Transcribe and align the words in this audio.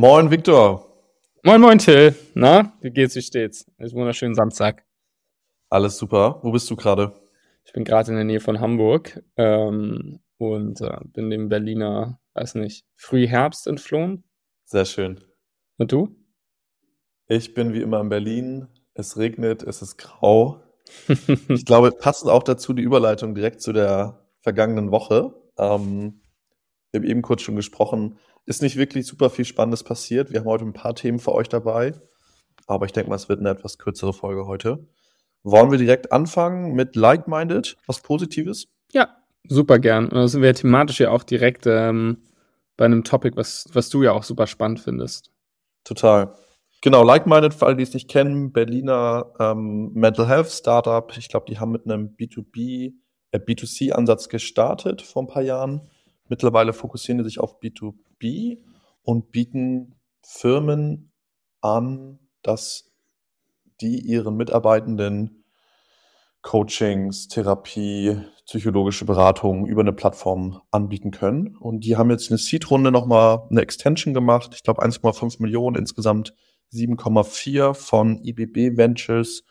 Moin, 0.00 0.30
Victor. 0.30 0.86
Moin, 1.42 1.60
moin, 1.60 1.76
Till. 1.76 2.14
Na, 2.34 2.72
wie 2.82 2.92
geht's, 2.92 3.16
wie 3.16 3.20
steht's? 3.20 3.66
Ist 3.78 3.94
wunderschönen 3.96 4.36
Samstag. 4.36 4.84
Alles 5.70 5.98
super. 5.98 6.38
Wo 6.44 6.52
bist 6.52 6.70
du 6.70 6.76
gerade? 6.76 7.12
Ich 7.64 7.72
bin 7.72 7.82
gerade 7.82 8.12
in 8.12 8.14
der 8.14 8.24
Nähe 8.24 8.38
von 8.38 8.60
Hamburg 8.60 9.20
ähm, 9.36 10.20
und 10.36 10.80
äh, 10.82 10.98
bin 11.02 11.30
dem 11.30 11.48
Berliner, 11.48 12.20
weiß 12.34 12.54
nicht, 12.54 12.86
Frühherbst 12.94 13.66
entflohen. 13.66 14.22
Sehr 14.66 14.84
schön. 14.84 15.20
Und 15.78 15.90
du? 15.90 16.14
Ich 17.26 17.54
bin 17.54 17.72
wie 17.72 17.82
immer 17.82 18.00
in 18.00 18.08
Berlin. 18.08 18.68
Es 18.94 19.16
regnet, 19.16 19.64
es 19.64 19.82
ist 19.82 19.96
grau. 19.96 20.62
ich 21.48 21.64
glaube, 21.64 21.90
passend 21.90 22.30
auch 22.30 22.44
dazu 22.44 22.72
die 22.72 22.84
Überleitung 22.84 23.34
direkt 23.34 23.60
zu 23.60 23.72
der 23.72 24.28
vergangenen 24.42 24.92
Woche. 24.92 25.34
Ähm, 25.58 26.20
wir 26.90 27.00
haben 27.00 27.06
eben 27.06 27.22
kurz 27.22 27.42
schon 27.42 27.56
gesprochen, 27.56 28.18
ist 28.46 28.62
nicht 28.62 28.76
wirklich 28.76 29.06
super 29.06 29.30
viel 29.30 29.44
Spannendes 29.44 29.84
passiert. 29.84 30.32
Wir 30.32 30.40
haben 30.40 30.46
heute 30.46 30.64
ein 30.64 30.72
paar 30.72 30.94
Themen 30.94 31.18
für 31.18 31.32
euch 31.32 31.48
dabei, 31.48 31.92
aber 32.66 32.86
ich 32.86 32.92
denke 32.92 33.10
mal, 33.10 33.16
es 33.16 33.28
wird 33.28 33.40
eine 33.40 33.50
etwas 33.50 33.78
kürzere 33.78 34.12
Folge 34.12 34.46
heute. 34.46 34.86
Wollen 35.42 35.70
wir 35.70 35.78
direkt 35.78 36.12
anfangen 36.12 36.74
mit 36.74 36.96
Like-Minded, 36.96 37.76
was 37.86 38.00
Positives? 38.00 38.68
Ja, 38.92 39.16
super 39.48 39.78
gern. 39.78 40.04
Und 40.04 40.14
da 40.14 40.28
sind 40.28 40.42
wir 40.42 40.54
thematisch 40.54 41.00
ja 41.00 41.10
auch 41.10 41.22
direkt 41.22 41.66
ähm, 41.66 42.22
bei 42.76 42.86
einem 42.86 43.04
Topic, 43.04 43.36
was, 43.36 43.66
was 43.72 43.90
du 43.90 44.02
ja 44.02 44.12
auch 44.12 44.22
super 44.22 44.46
spannend 44.46 44.80
findest. 44.80 45.30
Total. 45.84 46.34
Genau, 46.80 47.02
Like-Minded, 47.02 47.54
für 47.54 47.66
alle, 47.66 47.76
die 47.76 47.82
es 47.82 47.94
nicht 47.94 48.08
kennen, 48.08 48.52
Berliner 48.52 49.32
ähm, 49.40 49.92
Mental 49.94 50.28
Health 50.28 50.50
Startup. 50.50 51.12
Ich 51.16 51.28
glaube, 51.28 51.46
die 51.48 51.58
haben 51.58 51.72
mit 51.72 51.84
einem 51.84 52.14
B2B, 52.16 52.94
äh, 53.32 53.38
B2C-Ansatz 53.38 54.28
gestartet 54.28 55.02
vor 55.02 55.24
ein 55.24 55.28
paar 55.28 55.42
Jahren 55.42 55.88
Mittlerweile 56.28 56.72
fokussieren 56.72 57.18
die 57.18 57.24
sich 57.24 57.40
auf 57.40 57.60
B2B 57.60 58.58
und 59.02 59.30
bieten 59.30 59.94
Firmen 60.22 61.12
an, 61.60 62.18
dass 62.42 62.90
die 63.80 64.00
ihren 64.00 64.36
Mitarbeitenden 64.36 65.44
Coachings, 66.42 67.28
Therapie, 67.28 68.16
psychologische 68.46 69.04
Beratung 69.04 69.66
über 69.66 69.80
eine 69.80 69.92
Plattform 69.92 70.60
anbieten 70.70 71.10
können. 71.10 71.56
Und 71.56 71.84
die 71.84 71.96
haben 71.96 72.10
jetzt 72.10 72.30
eine 72.30 72.38
Seed-Runde 72.38 72.90
nochmal 72.90 73.46
eine 73.50 73.60
Extension 73.60 74.14
gemacht. 74.14 74.52
Ich 74.54 74.62
glaube 74.62 74.82
1,5 74.82 75.42
Millionen, 75.42 75.76
insgesamt 75.76 76.34
7,4 76.72 77.74
von 77.74 78.22
IBB 78.22 78.76
Ventures 78.76 79.42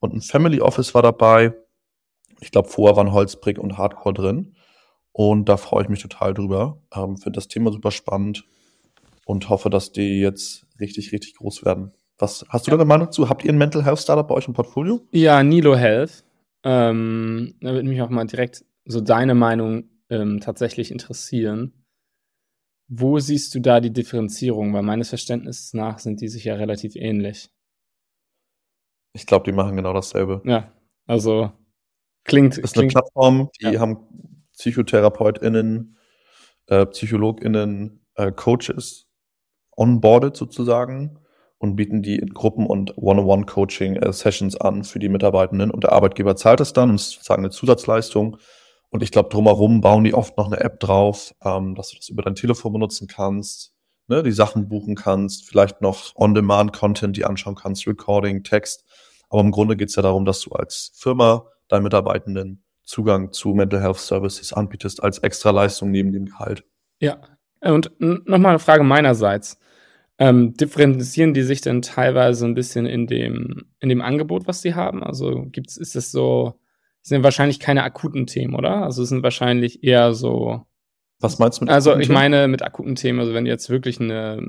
und 0.00 0.14
ein 0.14 0.20
Family 0.20 0.60
Office 0.60 0.94
war 0.94 1.02
dabei. 1.02 1.54
Ich 2.40 2.50
glaube, 2.50 2.68
vorher 2.68 2.96
waren 2.96 3.12
Holzbrick 3.12 3.58
und 3.58 3.78
Hardcore 3.78 4.14
drin. 4.14 4.56
Und 5.12 5.48
da 5.48 5.56
freue 5.56 5.84
ich 5.84 5.88
mich 5.88 6.02
total 6.02 6.34
drüber. 6.34 6.80
Ähm, 6.94 7.16
Finde 7.16 7.36
das 7.36 7.48
Thema 7.48 7.70
super 7.70 7.90
spannend 7.90 8.44
und 9.24 9.48
hoffe, 9.48 9.70
dass 9.70 9.92
die 9.92 10.20
jetzt 10.20 10.66
richtig, 10.80 11.12
richtig 11.12 11.36
groß 11.36 11.64
werden. 11.64 11.92
Was 12.18 12.44
hast 12.48 12.66
du 12.66 12.70
ja. 12.70 12.76
da 12.76 12.82
eine 12.82 12.88
Meinung 12.88 13.12
zu? 13.12 13.28
Habt 13.28 13.44
ihr 13.44 13.52
ein 13.52 13.58
Mental 13.58 13.84
Health 13.84 13.98
Startup 13.98 14.26
bei 14.26 14.34
euch 14.34 14.48
im 14.48 14.54
Portfolio? 14.54 15.00
Ja, 15.10 15.42
Nilo 15.42 15.76
Health. 15.76 16.24
Ähm, 16.64 17.54
da 17.60 17.72
würde 17.72 17.88
mich 17.88 18.00
auch 18.00 18.10
mal 18.10 18.26
direkt 18.26 18.64
so 18.84 19.00
deine 19.00 19.34
Meinung 19.34 19.84
ähm, 20.08 20.40
tatsächlich 20.40 20.90
interessieren. 20.90 21.72
Wo 22.88 23.18
siehst 23.18 23.54
du 23.54 23.60
da 23.60 23.80
die 23.80 23.92
Differenzierung? 23.92 24.72
Weil 24.72 24.82
meines 24.82 25.08
Verständnisses 25.08 25.74
nach 25.74 25.98
sind 25.98 26.20
die 26.20 26.28
sich 26.28 26.44
ja 26.44 26.54
relativ 26.54 26.94
ähnlich. 26.94 27.50
Ich 29.14 29.26
glaube, 29.26 29.44
die 29.44 29.52
machen 29.52 29.76
genau 29.76 29.92
dasselbe. 29.92 30.42
Ja, 30.44 30.72
also 31.06 31.52
klingt. 32.24 32.58
Das 32.58 32.64
ist 32.64 32.72
klingt, 32.74 32.94
eine 32.94 33.02
Plattform, 33.02 33.50
die 33.60 33.74
ja. 33.74 33.80
haben 33.80 34.06
PsychotherapeutInnen, 34.62 35.96
äh, 36.66 36.86
PsychologInnen, 36.86 38.06
äh, 38.14 38.30
Coaches 38.32 39.08
onboardet 39.76 40.36
sozusagen 40.36 41.18
und 41.58 41.76
bieten 41.76 42.02
die 42.02 42.16
in 42.16 42.30
Gruppen- 42.30 42.66
und 42.66 42.96
One-on-One-Coaching-Sessions 42.96 44.54
äh, 44.54 44.58
an 44.60 44.84
für 44.84 44.98
die 44.98 45.08
Mitarbeitenden 45.08 45.70
und 45.70 45.84
der 45.84 45.92
Arbeitgeber 45.92 46.36
zahlt 46.36 46.60
es 46.60 46.72
dann 46.72 46.90
und 46.90 46.96
ist 46.96 47.10
sozusagen 47.10 47.42
eine 47.42 47.50
Zusatzleistung. 47.50 48.36
Und 48.90 49.02
ich 49.02 49.10
glaube, 49.10 49.30
drumherum 49.30 49.80
bauen 49.80 50.04
die 50.04 50.14
oft 50.14 50.36
noch 50.36 50.46
eine 50.46 50.60
App 50.60 50.78
drauf, 50.78 51.34
ähm, 51.42 51.74
dass 51.74 51.90
du 51.90 51.96
das 51.96 52.08
über 52.08 52.22
dein 52.22 52.34
Telefon 52.34 52.74
benutzen 52.74 53.08
kannst, 53.08 53.72
ne, 54.06 54.22
die 54.22 54.32
Sachen 54.32 54.68
buchen 54.68 54.94
kannst, 54.94 55.48
vielleicht 55.48 55.80
noch 55.80 56.14
On-Demand-Content, 56.14 57.16
die 57.16 57.24
anschauen 57.24 57.54
kannst, 57.54 57.86
Recording, 57.86 58.44
Text. 58.44 58.84
Aber 59.30 59.40
im 59.40 59.50
Grunde 59.50 59.76
geht 59.76 59.88
es 59.88 59.96
ja 59.96 60.02
darum, 60.02 60.24
dass 60.24 60.40
du 60.42 60.50
als 60.50 60.92
Firma 60.94 61.46
deinen 61.68 61.84
Mitarbeitenden 61.84 62.61
Zugang 62.82 63.32
zu 63.32 63.50
Mental 63.50 63.80
Health 63.80 63.98
Services 63.98 64.52
anbietest 64.52 65.02
als 65.02 65.18
Extraleistung 65.18 65.90
neben 65.90 66.12
dem 66.12 66.26
Gehalt. 66.26 66.64
Ja, 67.00 67.20
und 67.60 67.92
nochmal 67.98 68.50
eine 68.50 68.58
Frage 68.58 68.82
meinerseits. 68.84 69.58
Ähm, 70.18 70.54
differenzieren 70.54 71.34
die 71.34 71.42
sich 71.42 71.62
denn 71.62 71.82
teilweise 71.82 72.44
ein 72.44 72.54
bisschen 72.54 72.86
in 72.86 73.06
dem, 73.06 73.66
in 73.80 73.88
dem 73.88 74.02
Angebot, 74.02 74.46
was 74.46 74.62
sie 74.62 74.74
haben? 74.74 75.02
Also 75.02 75.46
gibt's, 75.50 75.76
ist 75.76 75.96
es 75.96 76.12
so, 76.12 76.60
sind 77.02 77.24
wahrscheinlich 77.24 77.60
keine 77.60 77.82
akuten 77.82 78.26
Themen, 78.26 78.54
oder? 78.54 78.82
Also 78.82 79.02
es 79.02 79.08
sind 79.08 79.22
wahrscheinlich 79.22 79.82
eher 79.82 80.14
so. 80.14 80.66
Was 81.18 81.38
meinst 81.38 81.60
du 81.60 81.64
mit 81.64 81.72
Also 81.72 81.96
ich 81.96 82.08
meine 82.08 82.46
mit 82.48 82.62
akuten 82.62 82.94
Themen, 82.94 83.20
also 83.20 83.32
wenn 83.32 83.44
du 83.44 83.50
jetzt 83.50 83.70
wirklich 83.70 84.00
eine 84.00 84.40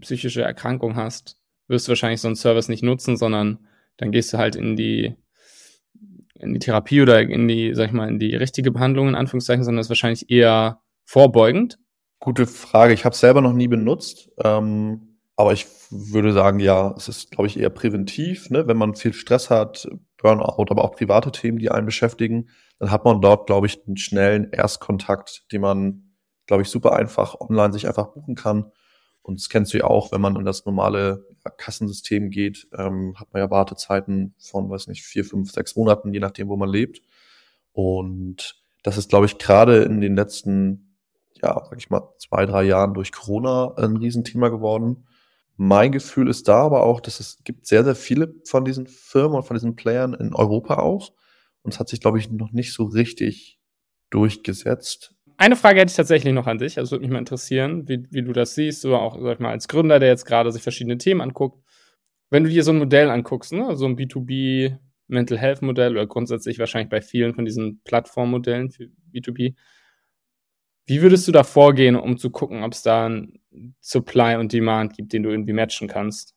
psychische 0.00 0.42
Erkrankung 0.42 0.96
hast, 0.96 1.38
wirst 1.68 1.86
du 1.86 1.90
wahrscheinlich 1.90 2.20
so 2.20 2.28
einen 2.28 2.36
Service 2.36 2.68
nicht 2.68 2.82
nutzen, 2.82 3.16
sondern 3.16 3.58
dann 3.98 4.12
gehst 4.12 4.32
du 4.32 4.38
halt 4.38 4.56
in 4.56 4.76
die 4.76 5.14
in 6.42 6.52
die 6.52 6.58
Therapie 6.58 7.02
oder 7.02 7.20
in 7.20 7.48
die, 7.48 7.74
sag 7.74 7.86
ich 7.86 7.92
mal, 7.92 8.08
in 8.08 8.18
die 8.18 8.34
richtige 8.34 8.70
Behandlung 8.70 9.08
in 9.08 9.14
Anführungszeichen, 9.14 9.64
sondern 9.64 9.80
ist 9.80 9.88
wahrscheinlich 9.88 10.30
eher 10.30 10.80
vorbeugend? 11.04 11.78
Gute 12.18 12.46
Frage. 12.46 12.94
Ich 12.94 13.04
habe 13.04 13.14
es 13.14 13.20
selber 13.20 13.40
noch 13.40 13.52
nie 13.52 13.68
benutzt, 13.68 14.30
ähm, 14.42 15.18
aber 15.36 15.52
ich 15.52 15.66
würde 15.90 16.32
sagen, 16.32 16.60
ja, 16.60 16.94
es 16.96 17.08
ist, 17.08 17.30
glaube 17.30 17.46
ich, 17.46 17.58
eher 17.58 17.70
präventiv. 17.70 18.50
Ne? 18.50 18.66
Wenn 18.66 18.76
man 18.76 18.94
viel 18.94 19.12
Stress 19.12 19.50
hat, 19.50 19.88
Burnout, 20.18 20.66
aber 20.70 20.84
auch 20.84 20.94
private 20.94 21.32
Themen, 21.32 21.58
die 21.58 21.70
einen 21.70 21.86
beschäftigen, 21.86 22.48
dann 22.78 22.90
hat 22.90 23.04
man 23.04 23.20
dort, 23.20 23.46
glaube 23.46 23.66
ich, 23.66 23.80
einen 23.86 23.96
schnellen 23.96 24.52
Erstkontakt, 24.52 25.44
den 25.52 25.62
man, 25.62 26.14
glaube 26.46 26.62
ich, 26.62 26.68
super 26.68 26.94
einfach 26.94 27.40
online 27.40 27.72
sich 27.72 27.88
einfach 27.88 28.12
buchen 28.12 28.34
kann 28.34 28.70
und 29.22 29.38
das 29.38 29.48
kennst 29.48 29.72
du 29.72 29.78
ja 29.78 29.84
auch, 29.84 30.12
wenn 30.12 30.20
man 30.20 30.36
in 30.36 30.44
das 30.44 30.64
normale 30.66 31.24
Kassensystem 31.56 32.30
geht, 32.30 32.68
ähm, 32.76 33.14
hat 33.18 33.32
man 33.32 33.42
ja 33.42 33.50
Wartezeiten 33.50 34.34
von, 34.38 34.68
weiß 34.68 34.88
nicht, 34.88 35.04
vier, 35.04 35.24
fünf, 35.24 35.52
sechs 35.52 35.76
Monaten, 35.76 36.12
je 36.12 36.20
nachdem, 36.20 36.48
wo 36.48 36.56
man 36.56 36.68
lebt. 36.68 37.02
Und 37.72 38.62
das 38.82 38.98
ist, 38.98 39.10
glaube 39.10 39.26
ich, 39.26 39.38
gerade 39.38 39.82
in 39.82 40.00
den 40.00 40.16
letzten, 40.16 40.96
ja, 41.40 41.64
sag 41.68 41.78
ich 41.78 41.90
mal, 41.90 42.12
zwei, 42.18 42.46
drei 42.46 42.64
Jahren 42.64 42.94
durch 42.94 43.12
Corona 43.12 43.74
ein 43.76 43.96
Riesenthema 43.96 44.48
geworden. 44.48 45.06
Mein 45.56 45.92
Gefühl 45.92 46.28
ist 46.28 46.48
da 46.48 46.62
aber 46.62 46.82
auch, 46.82 47.00
dass 47.00 47.20
es 47.20 47.38
gibt 47.44 47.66
sehr, 47.66 47.84
sehr 47.84 47.94
viele 47.94 48.34
von 48.44 48.64
diesen 48.64 48.88
Firmen 48.88 49.36
und 49.36 49.44
von 49.44 49.54
diesen 49.54 49.76
Playern 49.76 50.14
in 50.14 50.34
Europa 50.34 50.78
auch. 50.78 51.12
Und 51.62 51.74
es 51.74 51.80
hat 51.80 51.88
sich, 51.88 52.00
glaube 52.00 52.18
ich, 52.18 52.30
noch 52.30 52.50
nicht 52.50 52.72
so 52.72 52.84
richtig 52.84 53.60
durchgesetzt. 54.10 55.14
Eine 55.36 55.56
Frage 55.56 55.80
hätte 55.80 55.90
ich 55.90 55.96
tatsächlich 55.96 56.32
noch 56.32 56.46
an 56.46 56.58
dich. 56.58 56.78
Also 56.78 56.92
würde 56.92 57.02
mich 57.02 57.10
mal 57.12 57.18
interessieren, 57.18 57.88
wie, 57.88 58.06
wie 58.10 58.22
du 58.22 58.32
das 58.32 58.54
siehst, 58.54 58.84
oder 58.84 59.00
auch, 59.00 59.18
sag 59.20 59.34
ich 59.34 59.40
mal, 59.40 59.50
als 59.50 59.68
Gründer, 59.68 59.98
der 59.98 60.08
jetzt 60.08 60.24
gerade 60.24 60.52
sich 60.52 60.62
verschiedene 60.62 60.98
Themen 60.98 61.20
anguckt. 61.20 61.62
Wenn 62.30 62.44
du 62.44 62.50
dir 62.50 62.64
so 62.64 62.72
ein 62.72 62.78
Modell 62.78 63.10
anguckst, 63.10 63.52
ne, 63.52 63.76
so 63.76 63.86
ein 63.86 63.96
B2B 63.96 64.76
Mental 65.08 65.38
Health 65.38 65.62
Modell 65.62 65.92
oder 65.92 66.06
grundsätzlich 66.06 66.58
wahrscheinlich 66.58 66.88
bei 66.88 67.02
vielen 67.02 67.34
von 67.34 67.44
diesen 67.44 67.82
Plattformmodellen 67.84 68.70
für 68.70 68.88
B2B, 69.12 69.54
wie 70.86 71.02
würdest 71.02 71.28
du 71.28 71.32
da 71.32 71.44
vorgehen, 71.44 71.96
um 71.96 72.16
zu 72.16 72.30
gucken, 72.30 72.64
ob 72.64 72.72
es 72.72 72.82
da 72.82 73.08
ein 73.08 73.38
Supply 73.80 74.36
und 74.36 74.52
Demand 74.52 74.96
gibt, 74.96 75.12
den 75.12 75.22
du 75.22 75.30
irgendwie 75.30 75.52
matchen 75.52 75.88
kannst? 75.88 76.34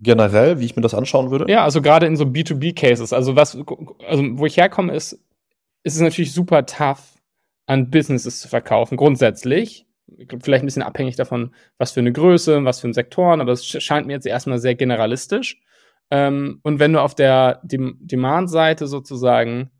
Generell, 0.00 0.60
wie 0.60 0.64
ich 0.64 0.76
mir 0.76 0.82
das 0.82 0.94
anschauen 0.94 1.30
würde? 1.30 1.50
Ja, 1.50 1.64
also 1.64 1.82
gerade 1.82 2.06
in 2.06 2.16
so 2.16 2.24
B2B-Cases. 2.24 3.12
Also 3.12 3.34
was, 3.34 3.56
also 4.06 4.22
wo 4.38 4.46
ich 4.46 4.56
herkomme, 4.56 4.94
ist, 4.94 5.12
ist 5.82 5.94
es 5.96 6.00
natürlich 6.00 6.32
super 6.32 6.66
tough, 6.66 7.17
an 7.68 7.90
Businesses 7.90 8.40
zu 8.40 8.48
verkaufen, 8.48 8.96
grundsätzlich. 8.96 9.86
Vielleicht 10.42 10.64
ein 10.64 10.66
bisschen 10.66 10.82
abhängig 10.82 11.16
davon, 11.16 11.54
was 11.76 11.92
für 11.92 12.00
eine 12.00 12.12
Größe, 12.12 12.64
was 12.64 12.80
für 12.80 12.88
ein 12.88 12.94
Sektoren, 12.94 13.42
aber 13.42 13.52
es 13.52 13.66
scheint 13.66 14.06
mir 14.06 14.14
jetzt 14.14 14.26
erstmal 14.26 14.58
sehr 14.58 14.74
generalistisch. 14.74 15.60
Ähm, 16.10 16.60
und 16.62 16.78
wenn 16.78 16.94
du 16.94 17.02
auf 17.02 17.14
der 17.14 17.60
Dem 17.62 17.98
Demand-Seite 18.00 18.86
sozusagen 18.86 19.70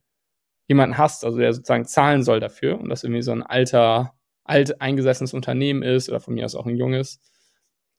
jemanden 0.66 0.98
hast, 0.98 1.24
also 1.24 1.38
der 1.38 1.54
sozusagen 1.54 1.86
zahlen 1.86 2.22
soll 2.22 2.40
dafür 2.40 2.78
und 2.78 2.90
das 2.90 3.04
irgendwie 3.04 3.22
so 3.22 3.32
ein 3.32 3.42
alter, 3.42 4.12
alt 4.44 4.82
eingesessenes 4.82 5.32
Unternehmen 5.32 5.82
ist 5.82 6.10
oder 6.10 6.20
von 6.20 6.34
mir 6.34 6.44
aus 6.44 6.54
auch 6.54 6.66
ein 6.66 6.76
junges, 6.76 7.22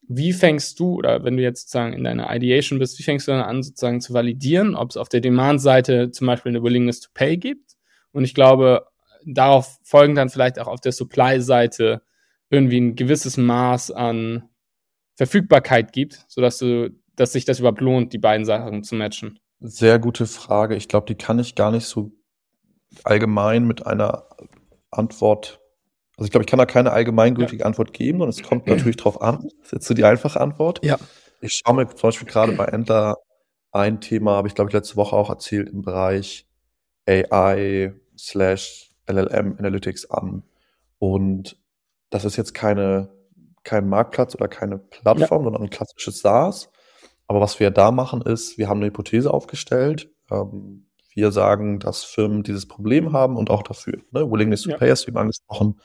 wie 0.08 0.34
fängst 0.34 0.80
du, 0.80 0.94
oder 0.94 1.24
wenn 1.24 1.36
du 1.36 1.42
jetzt 1.42 1.62
sozusagen 1.62 1.94
in 1.94 2.04
deiner 2.04 2.34
Ideation 2.36 2.78
bist, 2.78 3.00
wie 3.00 3.04
fängst 3.04 3.28
du 3.28 3.32
dann 3.32 3.42
an, 3.42 3.64
sozusagen 3.64 4.02
zu 4.02 4.14
validieren, 4.14 4.76
ob 4.76 4.92
es 4.92 4.98
auf 4.98 5.10
der 5.10 5.22
Demand-Seite 5.22 6.12
zum 6.12 6.28
Beispiel 6.28 6.52
eine 6.52 6.62
Willingness 6.62 7.00
to 7.00 7.10
Pay 7.16 7.38
gibt? 7.38 7.74
Und 8.12 8.24
ich 8.24 8.36
glaube, 8.36 8.86
darauf 9.26 9.78
folgen 9.84 10.16
dann 10.16 10.30
vielleicht 10.30 10.60
auch 10.60 10.68
auf 10.68 10.82
der 10.82 10.92
Supply-Seite 10.92 12.02
irgendwie 12.50 12.80
ein 12.80 12.96
gewisses 12.96 13.38
Maß 13.38 13.92
an 13.92 14.50
Verfügbarkeit 15.16 15.92
gibt, 15.92 16.26
sodass 16.28 16.60
du, 16.60 16.92
dass 17.16 17.34
sich 17.34 17.46
das 17.46 17.60
überhaupt 17.60 17.82
lohnt, 17.82 18.14
die 18.14 18.18
beiden 18.18 18.46
Sachen 18.46 18.84
zu 18.84 18.96
matchen? 18.96 19.40
Sehr 19.60 20.00
gute 20.00 20.26
Frage. 20.26 20.76
Ich 20.76 20.88
glaube, 20.88 21.06
die 21.08 21.16
kann 21.16 21.40
ich 21.40 21.56
gar 21.56 21.72
nicht 21.72 21.86
so 21.86 22.12
allgemein 23.04 23.68
mit 23.68 23.86
einer 23.86 24.26
Antwort 24.92 25.60
Also 26.18 26.26
ich 26.26 26.32
glaube, 26.32 26.44
ich 26.44 26.50
kann 26.50 26.60
da 26.60 26.66
keine 26.66 26.92
allgemeingültige 26.92 27.62
ja. 27.62 27.66
Antwort 27.66 27.94
geben 27.94 28.22
und 28.22 28.30
es 28.30 28.42
kommt 28.42 28.68
natürlich 28.68 28.98
drauf 28.98 29.22
an. 29.22 29.50
Das 29.60 29.68
ist 29.68 29.72
jetzt 29.74 29.88
so 29.88 29.94
die 29.94 30.06
einfache 30.06 30.40
Antwort. 30.40 30.84
Ja. 30.84 30.98
Ich 31.42 31.54
schaue 31.54 31.76
mir 31.76 31.88
zum 31.88 32.10
Beispiel 32.10 32.28
gerade 32.28 32.54
bei 32.54 32.66
Endler 32.66 33.18
ein 33.72 34.02
Thema, 34.02 34.32
habe 34.32 34.48
ich 34.48 34.56
glaube 34.56 34.70
ich 34.70 34.74
letzte 34.74 34.96
Woche 34.96 35.16
auch 35.16 35.30
erzählt, 35.30 35.70
im 35.70 35.82
Bereich 35.82 36.48
AI 37.08 37.94
slash 38.18 38.89
LLM 39.10 39.56
Analytics 39.58 40.10
an. 40.10 40.44
Und 41.00 41.58
das 42.10 42.26
ist 42.26 42.38
jetzt 42.38 42.54
keine, 42.54 43.10
kein 43.64 43.88
Marktplatz 43.88 44.36
oder 44.36 44.48
keine 44.48 44.78
Plattform, 44.78 45.42
ja. 45.42 45.44
sondern 45.46 45.64
ein 45.64 45.70
klassisches 45.70 46.20
SaaS. 46.20 46.70
Aber 47.28 47.42
was 47.42 47.60
wir 47.60 47.72
da 47.72 47.92
machen 47.92 48.22
ist, 48.22 48.58
wir 48.58 48.70
haben 48.70 48.80
eine 48.80 48.88
Hypothese 48.88 49.32
aufgestellt. 49.32 50.10
Ähm, 50.32 50.88
wir 51.14 51.32
sagen, 51.32 51.80
dass 51.80 52.04
Firmen 52.04 52.44
dieses 52.44 52.68
Problem 52.68 53.14
haben 53.14 53.36
und 53.36 53.50
auch 53.50 53.64
dafür, 53.64 54.00
ne, 54.12 54.30
Willingness 54.30 54.64
to 54.64 54.72
ja. 54.72 54.78
Pay, 54.78 54.90
hast 54.90 55.06
du 55.06 55.10
eben 55.10 55.18
angesprochen. 55.18 55.80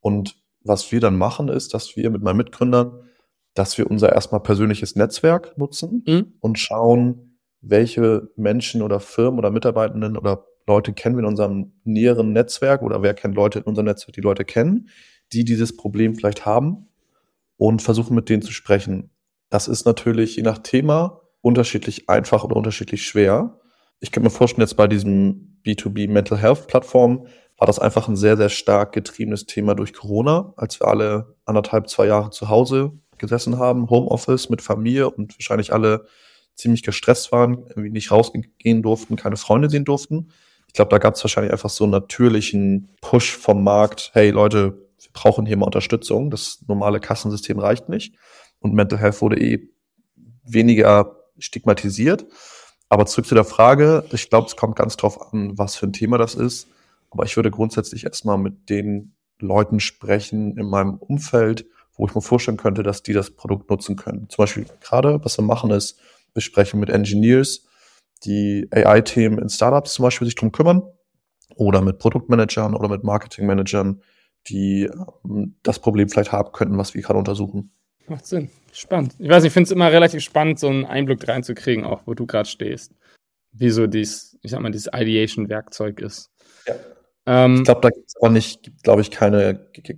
Und 0.00 0.36
was 0.62 0.90
wir 0.92 1.00
dann 1.00 1.16
machen, 1.16 1.48
ist, 1.48 1.74
dass 1.74 1.96
wir 1.96 2.10
mit 2.10 2.22
meinen 2.22 2.36
Mitgründern, 2.36 3.08
dass 3.54 3.76
wir 3.78 3.90
unser 3.90 4.12
erstmal 4.12 4.40
persönliches 4.40 4.96
Netzwerk 4.96 5.56
nutzen 5.58 6.04
mhm. 6.06 6.34
und 6.40 6.58
schauen, 6.58 7.38
welche 7.60 8.30
Menschen 8.36 8.82
oder 8.82 9.00
Firmen 9.00 9.38
oder 9.38 9.50
Mitarbeitenden 9.50 10.16
oder 10.16 10.46
Leute 10.68 10.92
kennen 10.92 11.16
wir 11.16 11.20
in 11.20 11.28
unserem 11.28 11.72
näheren 11.84 12.32
Netzwerk 12.32 12.82
oder 12.82 13.02
wer 13.02 13.14
kennt 13.14 13.34
Leute 13.34 13.58
in 13.58 13.64
unserem 13.64 13.86
Netzwerk, 13.86 14.14
die 14.14 14.20
Leute 14.20 14.44
kennen, 14.44 14.88
die 15.32 15.44
dieses 15.44 15.76
Problem 15.76 16.14
vielleicht 16.14 16.46
haben 16.46 16.88
und 17.56 17.82
versuchen 17.82 18.14
mit 18.14 18.28
denen 18.28 18.42
zu 18.42 18.52
sprechen. 18.52 19.10
Das 19.50 19.66
ist 19.66 19.84
natürlich 19.86 20.36
je 20.36 20.42
nach 20.42 20.58
Thema 20.58 21.22
unterschiedlich 21.40 22.08
einfach 22.08 22.44
oder 22.44 22.56
unterschiedlich 22.56 23.04
schwer. 23.04 23.58
Ich 24.00 24.12
kann 24.12 24.22
mir 24.22 24.30
vorstellen, 24.30 24.66
jetzt 24.66 24.76
bei 24.76 24.86
diesem 24.86 25.58
B2B 25.64 26.08
Mental 26.08 26.38
Health 26.38 26.68
Plattform 26.68 27.26
war 27.56 27.66
das 27.66 27.78
einfach 27.78 28.06
ein 28.06 28.16
sehr, 28.16 28.36
sehr 28.36 28.48
stark 28.48 28.92
getriebenes 28.92 29.46
Thema 29.46 29.74
durch 29.74 29.92
Corona, 29.92 30.52
als 30.56 30.78
wir 30.80 30.86
alle 30.86 31.34
anderthalb, 31.44 31.88
zwei 31.88 32.06
Jahre 32.06 32.30
zu 32.30 32.48
Hause 32.48 32.92
gesessen 33.18 33.58
haben, 33.58 33.90
Homeoffice 33.90 34.48
mit 34.48 34.62
Familie 34.62 35.10
und 35.10 35.36
wahrscheinlich 35.36 35.72
alle 35.72 36.06
ziemlich 36.54 36.82
gestresst 36.82 37.32
waren, 37.32 37.66
irgendwie 37.68 37.90
nicht 37.90 38.10
rausgehen 38.12 38.82
durften, 38.82 39.16
keine 39.16 39.36
Freunde 39.36 39.70
sehen 39.70 39.84
durften. 39.84 40.30
Ich 40.68 40.74
glaube, 40.74 40.90
da 40.90 40.98
gab 40.98 41.14
es 41.14 41.24
wahrscheinlich 41.24 41.52
einfach 41.52 41.70
so 41.70 41.84
einen 41.84 41.92
natürlichen 41.92 42.90
Push 43.00 43.36
vom 43.36 43.64
Markt, 43.64 44.10
hey 44.14 44.30
Leute, 44.30 44.78
wir 45.00 45.10
brauchen 45.12 45.46
hier 45.46 45.56
mal 45.56 45.66
Unterstützung, 45.66 46.30
das 46.30 46.64
normale 46.68 47.00
Kassensystem 47.00 47.58
reicht 47.58 47.88
nicht. 47.88 48.14
Und 48.60 48.74
Mental 48.74 48.98
Health 48.98 49.20
wurde 49.22 49.40
eh 49.40 49.68
weniger 50.44 51.16
stigmatisiert. 51.38 52.26
Aber 52.88 53.06
zurück 53.06 53.26
zu 53.26 53.34
der 53.34 53.44
Frage, 53.44 54.04
ich 54.12 54.30
glaube, 54.30 54.46
es 54.46 54.56
kommt 54.56 54.76
ganz 54.76 54.96
drauf 54.96 55.32
an, 55.32 55.56
was 55.58 55.76
für 55.76 55.86
ein 55.86 55.92
Thema 55.92 56.18
das 56.18 56.34
ist. 56.34 56.68
Aber 57.10 57.24
ich 57.24 57.36
würde 57.36 57.50
grundsätzlich 57.50 58.04
erstmal 58.04 58.38
mit 58.38 58.68
den 58.70 59.14
Leuten 59.38 59.80
sprechen 59.80 60.56
in 60.56 60.66
meinem 60.66 60.96
Umfeld, 60.96 61.66
wo 61.96 62.06
ich 62.06 62.14
mir 62.14 62.22
vorstellen 62.22 62.56
könnte, 62.56 62.82
dass 62.82 63.02
die 63.02 63.12
das 63.12 63.30
Produkt 63.30 63.70
nutzen 63.70 63.96
können. 63.96 64.28
Zum 64.28 64.42
Beispiel 64.42 64.66
gerade, 64.80 65.22
was 65.24 65.38
wir 65.38 65.44
machen, 65.44 65.70
ist, 65.70 65.98
wir 66.32 66.42
sprechen 66.42 66.80
mit 66.80 66.90
Engineers, 66.90 67.67
die 68.24 68.68
AI-Themen 68.70 69.38
in 69.38 69.48
Startups 69.48 69.94
zum 69.94 70.04
Beispiel 70.04 70.26
sich 70.26 70.34
drum 70.34 70.52
kümmern 70.52 70.82
oder 71.54 71.80
mit 71.80 71.98
Produktmanagern 71.98 72.74
oder 72.74 72.88
mit 72.88 73.04
Marketingmanagern, 73.04 74.02
die 74.46 74.90
ähm, 75.24 75.56
das 75.62 75.78
Problem 75.78 76.08
vielleicht 76.08 76.32
haben 76.32 76.52
könnten, 76.52 76.78
was 76.78 76.94
wir 76.94 77.02
gerade 77.02 77.18
untersuchen. 77.18 77.72
Macht 78.06 78.26
Sinn. 78.26 78.50
Spannend. 78.72 79.14
Ich 79.18 79.28
weiß, 79.28 79.44
ich 79.44 79.52
finde 79.52 79.66
es 79.66 79.70
immer 79.72 79.90
relativ 79.90 80.22
spannend, 80.22 80.58
so 80.58 80.68
einen 80.68 80.84
Einblick 80.84 81.26
reinzukriegen, 81.26 81.84
auch 81.84 82.02
wo 82.06 82.14
du 82.14 82.26
gerade 82.26 82.48
stehst. 82.48 82.92
Wie 83.52 83.70
so 83.70 83.86
dies, 83.86 84.38
ich 84.42 84.50
sag 84.50 84.60
mal, 84.60 84.70
dieses 84.70 84.90
Ideation-Werkzeug 84.92 86.00
ist. 86.00 86.30
Ja. 86.66 86.74
Ähm, 87.26 87.56
ich 87.56 87.64
glaube, 87.64 87.80
da 87.80 87.90
gibt 87.90 88.08
es 88.08 88.16
aber 88.20 88.30
nicht, 88.30 88.70
glaube 88.82 89.02
ich, 89.02 89.10
keine 89.10 89.68
äh, 89.74 89.94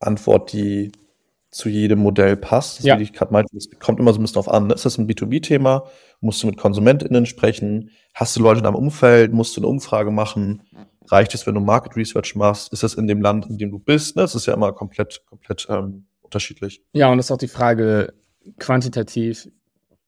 Antwort, 0.00 0.52
die 0.52 0.92
zu 1.52 1.68
jedem 1.68 2.00
Modell 2.00 2.36
passt. 2.36 2.78
Das 2.78 2.86
ja. 2.86 2.98
wie 2.98 3.02
ich 3.02 3.12
gerade 3.12 3.32
meinte, 3.32 3.54
es 3.56 3.68
kommt 3.78 4.00
immer 4.00 4.12
so 4.12 4.18
ein 4.18 4.22
bisschen 4.22 4.34
drauf 4.34 4.48
an. 4.48 4.70
Ist 4.70 4.86
das 4.86 4.98
ein 4.98 5.06
B2B-Thema? 5.06 5.84
Musst 6.20 6.42
du 6.42 6.46
mit 6.46 6.56
KonsumentInnen 6.56 7.26
sprechen? 7.26 7.90
Hast 8.14 8.34
du 8.36 8.42
Leute 8.42 8.58
in 8.58 8.64
deinem 8.64 8.74
Umfeld? 8.74 9.32
Musst 9.32 9.56
du 9.56 9.60
eine 9.60 9.68
Umfrage 9.68 10.10
machen? 10.10 10.62
Reicht 11.08 11.34
es, 11.34 11.46
wenn 11.46 11.54
du 11.54 11.60
Market 11.60 11.94
Research 11.94 12.34
machst? 12.36 12.72
Ist 12.72 12.82
das 12.82 12.94
in 12.94 13.06
dem 13.06 13.20
Land, 13.20 13.46
in 13.46 13.58
dem 13.58 13.70
du 13.70 13.78
bist? 13.78 14.16
Das 14.16 14.34
ist 14.34 14.46
ja 14.46 14.54
immer 14.54 14.72
komplett, 14.72 15.22
komplett 15.26 15.66
ähm, 15.68 16.06
unterschiedlich. 16.22 16.82
Ja, 16.92 17.10
und 17.10 17.18
das 17.18 17.26
ist 17.26 17.32
auch 17.32 17.38
die 17.38 17.48
Frage 17.48 18.14
quantitativ, 18.58 19.48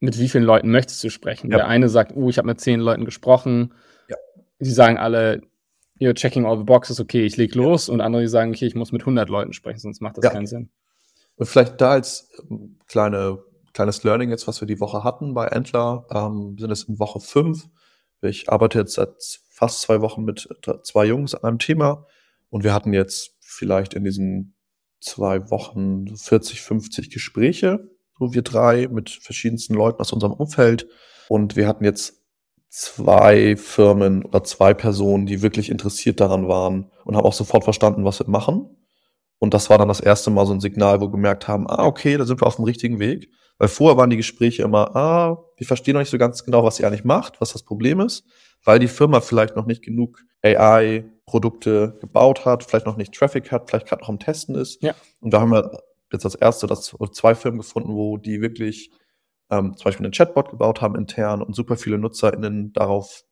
mit 0.00 0.18
wie 0.18 0.28
vielen 0.28 0.44
Leuten 0.44 0.70
möchtest 0.70 1.04
du 1.04 1.10
sprechen? 1.10 1.50
Ja. 1.50 1.58
Der 1.58 1.68
eine 1.68 1.90
sagt, 1.90 2.16
oh, 2.16 2.30
ich 2.30 2.38
habe 2.38 2.46
mit 2.46 2.60
zehn 2.60 2.80
Leuten 2.80 3.04
gesprochen. 3.04 3.74
Ja. 4.08 4.16
Die 4.60 4.70
sagen 4.70 4.96
alle, 4.96 5.42
you're 6.00 6.14
checking 6.14 6.46
all 6.46 6.56
the 6.56 6.64
boxes, 6.64 7.00
okay, 7.00 7.24
ich 7.24 7.36
leg 7.36 7.54
los. 7.54 7.90
Und 7.90 8.00
andere 8.00 8.26
sagen, 8.28 8.50
okay, 8.52 8.66
ich 8.66 8.74
muss 8.74 8.92
mit 8.92 9.02
100 9.02 9.28
Leuten 9.28 9.52
sprechen, 9.52 9.80
sonst 9.80 10.00
macht 10.00 10.16
das 10.16 10.24
ja. 10.24 10.30
keinen 10.30 10.46
Sinn. 10.46 10.70
Und 11.36 11.46
vielleicht 11.46 11.80
da 11.80 11.92
als 11.92 12.30
ähm, 12.50 12.78
kleine, 12.86 13.38
kleines 13.72 14.04
Learning 14.04 14.30
jetzt, 14.30 14.46
was 14.46 14.60
wir 14.60 14.66
die 14.66 14.80
Woche 14.80 15.04
hatten 15.04 15.34
bei 15.34 15.46
Entler, 15.46 16.06
ähm, 16.10 16.56
sind 16.58 16.70
es 16.70 16.84
in 16.84 16.98
Woche 16.98 17.20
fünf. 17.20 17.66
Ich 18.22 18.50
arbeite 18.50 18.78
jetzt 18.78 18.94
seit 18.94 19.14
fast 19.50 19.82
zwei 19.82 20.00
Wochen 20.00 20.24
mit 20.24 20.48
zwei 20.82 21.04
Jungs 21.04 21.34
an 21.34 21.44
einem 21.44 21.58
Thema 21.58 22.06
und 22.50 22.64
wir 22.64 22.72
hatten 22.72 22.92
jetzt 22.92 23.36
vielleicht 23.40 23.94
in 23.94 24.04
diesen 24.04 24.56
zwei 25.00 25.50
Wochen 25.50 26.16
40, 26.16 26.62
50 26.62 27.10
Gespräche, 27.10 27.90
so 28.18 28.32
wir 28.32 28.42
drei 28.42 28.88
mit 28.88 29.10
verschiedensten 29.10 29.74
Leuten 29.74 30.00
aus 30.00 30.12
unserem 30.12 30.32
Umfeld. 30.32 30.88
Und 31.28 31.56
wir 31.56 31.66
hatten 31.66 31.84
jetzt 31.84 32.22
zwei 32.68 33.56
Firmen 33.56 34.24
oder 34.24 34.42
zwei 34.44 34.74
Personen, 34.74 35.26
die 35.26 35.42
wirklich 35.42 35.70
interessiert 35.70 36.20
daran 36.20 36.48
waren 36.48 36.90
und 37.04 37.16
haben 37.16 37.24
auch 37.24 37.32
sofort 37.32 37.64
verstanden, 37.64 38.04
was 38.04 38.20
wir 38.20 38.28
machen. 38.28 38.83
Und 39.44 39.52
das 39.52 39.68
war 39.68 39.76
dann 39.76 39.88
das 39.88 40.00
erste 40.00 40.30
Mal 40.30 40.46
so 40.46 40.54
ein 40.54 40.60
Signal, 40.60 41.02
wo 41.02 41.04
wir 41.04 41.10
gemerkt 41.10 41.48
haben, 41.48 41.68
ah, 41.68 41.84
okay, 41.84 42.16
da 42.16 42.24
sind 42.24 42.40
wir 42.40 42.46
auf 42.46 42.56
dem 42.56 42.64
richtigen 42.64 42.98
Weg. 42.98 43.30
Weil 43.58 43.68
vorher 43.68 43.98
waren 43.98 44.08
die 44.08 44.16
Gespräche 44.16 44.62
immer, 44.62 44.96
ah, 44.96 45.44
wir 45.58 45.66
verstehen 45.66 45.92
noch 45.92 46.00
nicht 46.00 46.08
so 46.08 46.16
ganz 46.16 46.46
genau, 46.46 46.64
was 46.64 46.80
ihr 46.80 46.86
eigentlich 46.86 47.04
macht, 47.04 47.42
was 47.42 47.52
das 47.52 47.62
Problem 47.62 48.00
ist, 48.00 48.24
weil 48.64 48.78
die 48.78 48.88
Firma 48.88 49.20
vielleicht 49.20 49.54
noch 49.54 49.66
nicht 49.66 49.82
genug 49.82 50.24
AI-Produkte 50.42 51.98
gebaut 52.00 52.46
hat, 52.46 52.64
vielleicht 52.64 52.86
noch 52.86 52.96
nicht 52.96 53.12
Traffic 53.12 53.52
hat, 53.52 53.68
vielleicht 53.68 53.86
gerade 53.86 54.00
noch 54.00 54.08
am 54.08 54.18
Testen 54.18 54.54
ist. 54.54 54.82
Ja. 54.82 54.94
Und 55.20 55.34
da 55.34 55.42
haben 55.42 55.52
wir 55.52 55.78
jetzt 56.10 56.24
als 56.24 56.36
erste 56.36 56.66
das, 56.66 56.96
zwei 57.12 57.34
Firmen 57.34 57.60
gefunden, 57.60 57.94
wo 57.94 58.16
die 58.16 58.40
wirklich 58.40 58.92
ähm, 59.50 59.76
zum 59.76 59.84
Beispiel 59.84 60.06
einen 60.06 60.12
Chatbot 60.12 60.48
gebaut 60.48 60.80
haben 60.80 60.96
intern 60.96 61.42
und 61.42 61.54
super 61.54 61.76
viele 61.76 61.98
NutzerInnen 61.98 62.72
darauf 62.72 63.24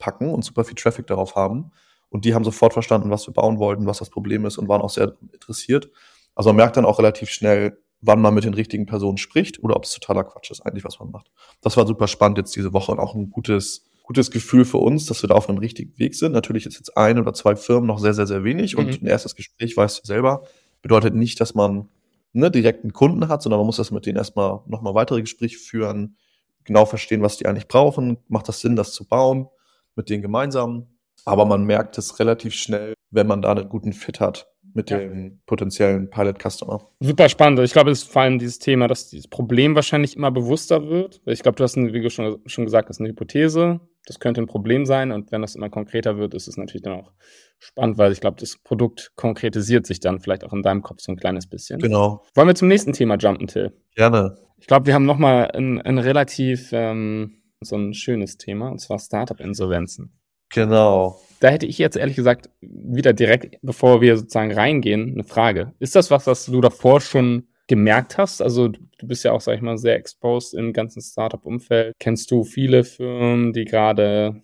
packen 0.00 0.34
und 0.34 0.44
super 0.44 0.64
viel 0.64 0.74
Traffic 0.74 1.06
darauf 1.06 1.36
haben. 1.36 1.70
Und 2.10 2.24
die 2.24 2.34
haben 2.34 2.44
sofort 2.44 2.72
verstanden, 2.72 3.10
was 3.10 3.26
wir 3.26 3.32
bauen 3.32 3.58
wollten, 3.58 3.86
was 3.86 3.98
das 3.98 4.10
Problem 4.10 4.44
ist 4.44 4.58
und 4.58 4.68
waren 4.68 4.82
auch 4.82 4.90
sehr 4.90 5.16
interessiert. 5.32 5.90
Also 6.34 6.50
man 6.50 6.56
merkt 6.56 6.76
dann 6.76 6.84
auch 6.84 6.98
relativ 6.98 7.30
schnell, 7.30 7.78
wann 8.02 8.20
man 8.20 8.34
mit 8.34 8.44
den 8.44 8.54
richtigen 8.54 8.86
Personen 8.86 9.18
spricht 9.18 9.62
oder 9.62 9.76
ob 9.76 9.84
es 9.84 9.92
totaler 9.92 10.24
Quatsch 10.24 10.50
ist, 10.50 10.60
eigentlich, 10.62 10.84
was 10.84 10.98
man 10.98 11.10
macht. 11.10 11.30
Das 11.60 11.76
war 11.76 11.86
super 11.86 12.08
spannend 12.08 12.38
jetzt 12.38 12.54
diese 12.56 12.72
Woche 12.72 12.92
und 12.92 12.98
auch 12.98 13.14
ein 13.14 13.30
gutes, 13.30 13.86
gutes 14.02 14.30
Gefühl 14.30 14.64
für 14.64 14.78
uns, 14.78 15.06
dass 15.06 15.22
wir 15.22 15.28
da 15.28 15.34
auf 15.34 15.48
einem 15.48 15.58
richtigen 15.58 15.96
Weg 15.98 16.14
sind. 16.14 16.32
Natürlich 16.32 16.66
ist 16.66 16.76
jetzt 16.76 16.96
ein 16.96 17.18
oder 17.18 17.32
zwei 17.32 17.56
Firmen 17.56 17.86
noch 17.86 17.98
sehr, 17.98 18.14
sehr, 18.14 18.26
sehr 18.26 18.42
wenig 18.42 18.76
mhm. 18.76 18.80
und 18.80 19.02
ein 19.02 19.06
erstes 19.06 19.36
Gespräch, 19.36 19.76
weißt 19.76 20.02
du 20.02 20.06
selber, 20.06 20.42
bedeutet 20.82 21.14
nicht, 21.14 21.40
dass 21.40 21.54
man 21.54 21.88
ne, 22.32 22.50
direkt 22.50 22.84
einen 22.84 22.92
Kunden 22.92 23.28
hat, 23.28 23.42
sondern 23.42 23.60
man 23.60 23.66
muss 23.66 23.76
das 23.76 23.90
mit 23.90 24.06
denen 24.06 24.16
erstmal 24.16 24.60
nochmal 24.66 24.94
weitere 24.94 25.20
Gespräche 25.20 25.58
führen, 25.58 26.16
genau 26.64 26.86
verstehen, 26.86 27.22
was 27.22 27.36
die 27.36 27.46
eigentlich 27.46 27.68
brauchen. 27.68 28.18
Macht 28.28 28.48
das 28.48 28.60
Sinn, 28.60 28.76
das 28.76 28.92
zu 28.92 29.06
bauen 29.06 29.48
mit 29.94 30.08
denen 30.08 30.22
gemeinsam? 30.22 30.86
Aber 31.24 31.44
man 31.44 31.64
merkt 31.64 31.98
es 31.98 32.18
relativ 32.18 32.54
schnell, 32.54 32.94
wenn 33.10 33.26
man 33.26 33.42
da 33.42 33.52
einen 33.52 33.68
guten 33.68 33.92
Fit 33.92 34.20
hat 34.20 34.48
mit 34.74 34.90
ja. 34.90 34.98
dem 34.98 35.40
potenziellen 35.46 36.10
Pilot-Customer. 36.10 36.80
Super 37.00 37.28
spannend. 37.28 37.58
Ich 37.60 37.72
glaube, 37.72 37.90
es 37.90 38.02
ist 38.02 38.12
vor 38.12 38.22
allem 38.22 38.38
dieses 38.38 38.58
Thema, 38.58 38.86
dass 38.86 39.08
dieses 39.08 39.28
Problem 39.28 39.74
wahrscheinlich 39.74 40.16
immer 40.16 40.30
bewusster 40.30 40.88
wird. 40.88 41.20
Ich 41.26 41.42
glaube, 41.42 41.56
du 41.56 41.64
hast, 41.64 41.76
wie 41.76 42.00
du 42.00 42.10
schon, 42.10 42.38
schon 42.46 42.64
gesagt 42.64 42.88
hast, 42.88 43.00
eine 43.00 43.08
Hypothese. 43.08 43.80
Das 44.06 44.20
könnte 44.20 44.40
ein 44.40 44.46
Problem 44.46 44.86
sein. 44.86 45.12
Und 45.12 45.32
wenn 45.32 45.42
das 45.42 45.56
immer 45.56 45.70
konkreter 45.70 46.18
wird, 46.18 46.34
ist 46.34 46.48
es 46.48 46.56
natürlich 46.56 46.82
dann 46.82 47.00
auch 47.00 47.12
spannend, 47.58 47.98
weil 47.98 48.12
ich 48.12 48.20
glaube, 48.20 48.38
das 48.40 48.58
Produkt 48.58 49.12
konkretisiert 49.16 49.86
sich 49.86 50.00
dann 50.00 50.20
vielleicht 50.20 50.44
auch 50.44 50.52
in 50.52 50.62
deinem 50.62 50.82
Kopf 50.82 51.00
so 51.00 51.12
ein 51.12 51.16
kleines 51.16 51.48
bisschen. 51.48 51.80
Genau. 51.80 52.24
Wollen 52.34 52.48
wir 52.48 52.54
zum 52.54 52.68
nächsten 52.68 52.92
Thema 52.92 53.16
jumpen, 53.16 53.46
Till? 53.48 53.72
Gerne. 53.94 54.36
Ich 54.58 54.66
glaube, 54.66 54.86
wir 54.86 54.94
haben 54.94 55.06
nochmal 55.06 55.50
ein, 55.52 55.80
ein 55.80 55.98
relativ 55.98 56.70
ähm, 56.72 57.42
so 57.60 57.76
ein 57.76 57.92
schönes 57.94 58.36
Thema, 58.38 58.68
und 58.70 58.78
zwar 58.78 58.98
Startup-Insolvenzen. 58.98 60.19
Genau. 60.50 61.20
Da 61.40 61.48
hätte 61.48 61.66
ich 61.66 61.78
jetzt 61.78 61.96
ehrlich 61.96 62.16
gesagt 62.16 62.50
wieder 62.60 63.12
direkt, 63.12 63.56
bevor 63.62 64.02
wir 64.02 64.16
sozusagen 64.16 64.52
reingehen, 64.52 65.12
eine 65.12 65.24
Frage. 65.24 65.72
Ist 65.78 65.96
das 65.96 66.10
was, 66.10 66.26
was 66.26 66.46
du 66.46 66.60
davor 66.60 67.00
schon 67.00 67.48
gemerkt 67.66 68.18
hast? 68.18 68.42
Also 68.42 68.68
du 68.68 69.06
bist 69.06 69.24
ja 69.24 69.32
auch, 69.32 69.40
sag 69.40 69.54
ich 69.54 69.62
mal, 69.62 69.78
sehr 69.78 69.96
exposed 69.96 70.54
im 70.54 70.72
ganzen 70.72 71.00
Startup-Umfeld. 71.00 71.94
Kennst 71.98 72.30
du 72.30 72.44
viele 72.44 72.84
Firmen, 72.84 73.54
die 73.54 73.64
gerade 73.64 74.42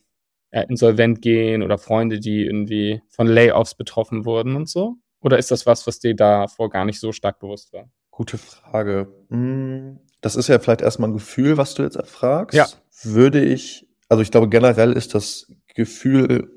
äh, 0.50 0.64
insolvent 0.68 1.20
gehen 1.20 1.62
oder 1.62 1.76
Freunde, 1.76 2.18
die 2.18 2.46
irgendwie 2.46 3.02
von 3.08 3.26
Layoffs 3.26 3.74
betroffen 3.74 4.24
wurden 4.24 4.56
und 4.56 4.68
so? 4.68 4.94
Oder 5.20 5.38
ist 5.38 5.50
das 5.50 5.66
was, 5.66 5.86
was 5.86 5.98
dir 5.98 6.14
davor 6.14 6.70
gar 6.70 6.84
nicht 6.84 7.00
so 7.00 7.12
stark 7.12 7.40
bewusst 7.40 7.72
war? 7.72 7.90
Gute 8.10 8.38
Frage. 8.38 9.12
Hm, 9.28 9.98
das 10.22 10.36
ist 10.36 10.48
ja 10.48 10.58
vielleicht 10.58 10.80
erstmal 10.80 11.10
ein 11.10 11.14
Gefühl, 11.14 11.58
was 11.58 11.74
du 11.74 11.82
jetzt 11.82 11.96
erfragst. 11.96 12.56
Ja. 12.56 12.66
Würde 13.02 13.44
ich, 13.44 13.86
also 14.08 14.22
ich 14.22 14.30
glaube 14.30 14.48
generell 14.48 14.92
ist 14.92 15.14
das 15.14 15.52
Gefühl, 15.76 16.50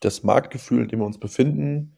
das 0.00 0.24
Marktgefühl, 0.24 0.82
in 0.82 0.88
dem 0.88 0.98
wir 0.98 1.06
uns 1.06 1.18
befinden, 1.20 1.96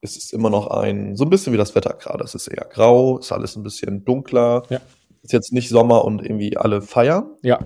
es 0.00 0.16
ist 0.16 0.32
immer 0.32 0.50
noch 0.50 0.68
ein, 0.68 1.16
so 1.16 1.24
ein 1.24 1.30
bisschen 1.30 1.52
wie 1.52 1.56
das 1.56 1.74
Wetter 1.74 1.94
gerade. 1.98 2.22
Es 2.22 2.34
ist 2.34 2.46
eher 2.46 2.66
grau, 2.70 3.18
ist 3.18 3.32
alles 3.32 3.56
ein 3.56 3.64
bisschen 3.64 4.04
dunkler. 4.04 4.62
Ja. 4.68 4.80
Ist 5.22 5.32
jetzt 5.32 5.52
nicht 5.52 5.68
Sommer 5.68 6.04
und 6.04 6.22
irgendwie 6.22 6.56
alle 6.56 6.82
feiern. 6.82 7.34
Ja. 7.42 7.58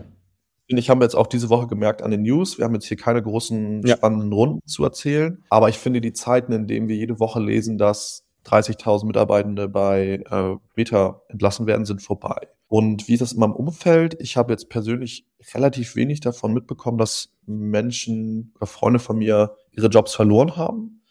Finde 0.67 0.81
ich, 0.81 0.89
haben 0.89 1.01
wir 1.01 1.05
jetzt 1.05 1.17
auch 1.17 1.27
diese 1.27 1.51
Woche 1.51 1.67
gemerkt 1.67 2.01
an 2.01 2.11
den 2.13 2.23
News. 2.23 2.57
Wir 2.57 2.65
haben 2.65 2.75
jetzt 2.75 2.87
hier 2.87 2.97
keine 2.97 3.23
großen 3.23 3.83
Ja. 3.85 3.97
spannenden 3.97 4.33
Runden 4.33 4.61
zu 4.67 4.85
erzählen. 4.85 5.43
Aber 5.51 5.69
ich 5.69 5.77
finde 5.77 6.01
die 6.01 6.13
Zeiten, 6.13 6.53
in 6.53 6.67
denen 6.67 6.89
wir 6.89 6.97
jede 6.97 7.19
Woche 7.19 7.41
lesen, 7.41 7.77
dass 7.77 8.25
30.000 8.51 9.07
Mitarbeitende 9.07 9.69
bei 9.69 10.23
äh, 10.31 10.57
Meta 10.77 11.23
entlassen 11.29 11.67
werden, 11.67 11.85
sind 11.85 12.03
vorbei. 12.03 12.49
Und 12.69 13.09
wie 13.09 13.15
ist 13.15 13.21
das 13.21 13.33
in 13.33 13.41
meinem 13.41 13.53
Umfeld? 13.53 14.17
Ich 14.21 14.37
habe 14.37 14.53
jetzt 14.53 14.69
persönlich 14.69 15.27
relativ 15.55 15.97
wenig 15.97 16.21
davon 16.21 16.53
mitbekommen, 16.53 16.99
dass 16.99 17.31
Menschen 17.47 18.53
oder 18.57 18.67
Freunde 18.67 18.99
von 19.01 19.19
mir 19.19 19.57
ihre 19.73 19.89
Jobs 19.89 20.15
verloren 20.15 20.57
haben. 20.57 21.03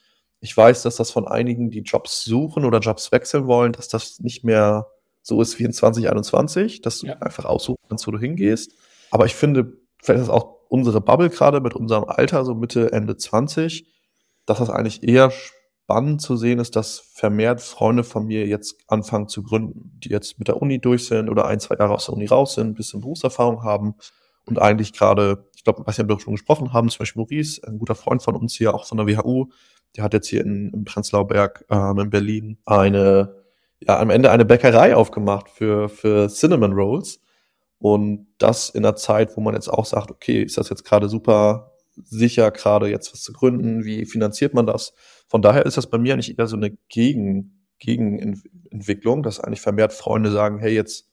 Ich 0.41 0.55
weiß, 0.55 0.83
dass 0.83 0.95
das 0.95 1.11
von 1.11 1.27
einigen, 1.27 1.69
die 1.69 1.81
Jobs 1.81 2.23
suchen 2.23 2.63
oder 2.63 2.79
Jobs 2.79 3.11
wechseln 3.11 3.45
wollen, 3.47 3.73
dass 3.73 3.89
das 3.89 4.19
nicht 4.21 4.43
mehr 4.45 4.87
so 5.21 5.41
ist 5.41 5.59
wie 5.59 5.65
in 5.65 5.73
2021, 5.73 6.81
dass 6.81 6.99
du 6.99 7.07
Ja. 7.07 7.17
einfach 7.17 7.43
aussuchen 7.45 7.77
kannst, 7.89 8.07
wo 8.07 8.11
du 8.11 8.19
hingehst. 8.19 8.73
Aber 9.11 9.25
ich 9.25 9.35
finde, 9.35 9.73
vielleicht 10.01 10.23
ist 10.23 10.29
auch 10.29 10.55
unsere 10.69 11.01
Bubble 11.01 11.29
gerade 11.29 11.59
mit 11.59 11.73
unserem 11.73 12.05
Alter, 12.05 12.45
so 12.45 12.55
Mitte, 12.55 12.91
Ende 12.93 13.17
20, 13.17 13.85
dass 14.45 14.59
das 14.59 14.69
eigentlich 14.69 15.03
eher 15.03 15.31
spannend 15.89 16.21
zu 16.21 16.37
sehen 16.37 16.59
ist, 16.59 16.75
dass 16.75 16.99
vermehrt 16.99 17.61
Freunde 17.61 18.03
von 18.03 18.27
mir 18.27 18.45
jetzt 18.45 18.75
anfangen 18.87 19.27
zu 19.27 19.41
gründen, 19.41 19.99
die 20.03 20.09
jetzt 20.09 20.37
mit 20.37 20.47
der 20.47 20.61
Uni 20.61 20.79
durch 20.79 21.07
sind 21.07 21.31
oder 21.31 21.47
ein, 21.47 21.59
zwei 21.59 21.77
Jahre 21.77 21.95
aus 21.95 22.05
der 22.05 22.13
Uni 22.13 22.27
raus 22.27 22.53
sind, 22.53 22.67
ein 22.67 22.73
bisschen 22.75 23.01
Berufserfahrung 23.01 23.63
haben 23.63 23.95
und 24.45 24.61
eigentlich 24.61 24.93
gerade, 24.93 25.49
ich 25.55 25.63
glaube, 25.63 25.81
was 25.87 25.97
wir 25.97 26.19
schon 26.19 26.35
gesprochen 26.35 26.73
haben, 26.73 26.89
zum 26.89 26.99
Beispiel 26.99 27.21
Maurice, 27.21 27.61
ein 27.67 27.79
guter 27.79 27.95
Freund 27.95 28.21
von 28.21 28.35
uns 28.35 28.53
hier, 28.53 28.75
auch 28.75 28.85
von 28.85 28.99
der 28.99 29.07
WHU, 29.07 29.47
der 29.97 30.03
hat 30.03 30.13
jetzt 30.13 30.27
hier 30.27 30.41
in, 30.41 30.69
im 30.71 30.85
Prenzlauer 30.85 31.25
Berg 31.25 31.65
ähm, 31.71 31.97
in 31.97 32.11
Berlin 32.11 32.59
eine, 32.65 33.33
ja, 33.79 33.97
am 33.97 34.11
Ende 34.11 34.29
eine 34.29 34.45
Bäckerei 34.45 34.95
aufgemacht 34.95 35.49
für, 35.49 35.89
für 35.89 36.29
Cinnamon 36.29 36.73
Rolls. 36.73 37.19
Und 37.79 38.27
das 38.37 38.69
in 38.69 38.85
einer 38.85 38.95
Zeit, 38.95 39.35
wo 39.35 39.41
man 39.41 39.55
jetzt 39.55 39.69
auch 39.69 39.85
sagt, 39.85 40.11
okay, 40.11 40.43
ist 40.43 40.59
das 40.59 40.69
jetzt 40.69 40.85
gerade 40.85 41.09
super 41.09 41.71
sicher, 42.05 42.51
gerade 42.51 42.89
jetzt 42.89 43.13
was 43.13 43.21
zu 43.21 43.33
gründen? 43.33 43.85
Wie 43.85 44.05
finanziert 44.05 44.53
man 44.53 44.65
das? 44.65 44.93
Von 45.27 45.41
daher 45.41 45.65
ist 45.65 45.77
das 45.77 45.89
bei 45.89 45.97
mir 45.97 46.13
eigentlich 46.13 46.37
eher 46.37 46.47
so 46.47 46.55
eine 46.55 46.71
Gegen, 46.89 47.65
Gegenentwicklung, 47.79 49.23
dass 49.23 49.39
eigentlich 49.39 49.61
vermehrt 49.61 49.93
Freunde 49.93 50.31
sagen, 50.31 50.59
hey, 50.59 50.73
jetzt, 50.73 51.09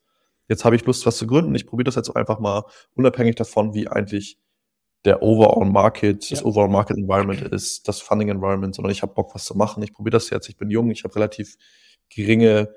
jetzt 0.49 0.65
habe 0.65 0.77
ich 0.77 0.85
Lust, 0.85 1.07
was 1.07 1.17
zu 1.17 1.27
gründen. 1.27 1.55
Ich 1.55 1.67
probiere 1.67 1.85
das 1.85 1.95
jetzt 1.95 2.15
einfach 2.17 2.39
mal, 2.39 2.65
unabhängig 2.95 3.37
davon, 3.37 3.75
wie 3.75 3.89
eigentlich 3.89 4.39
der 5.05 5.23
Overall 5.23 5.71
Market, 5.71 6.31
das 6.31 6.41
Ja. 6.41 6.47
Overall 6.47 6.69
Market 6.69 6.97
Environment 6.97 7.41
ist, 7.41 7.87
das 7.87 8.01
Funding 8.01 8.29
Environment, 8.29 8.75
sondern 8.75 8.91
ich 8.91 9.03
habe 9.03 9.15
Bock, 9.15 9.35
was 9.35 9.45
zu 9.45 9.57
machen. 9.57 9.83
Ich 9.83 9.95
probiere 9.95 10.13
das 10.13 10.31
jetzt. 10.31 10.49
Ich 10.49 10.57
bin 10.57 10.69
jung, 10.69 10.91
ich 10.91 11.05
habe 11.05 11.15
relativ 11.15 11.57
geringe 12.09 12.69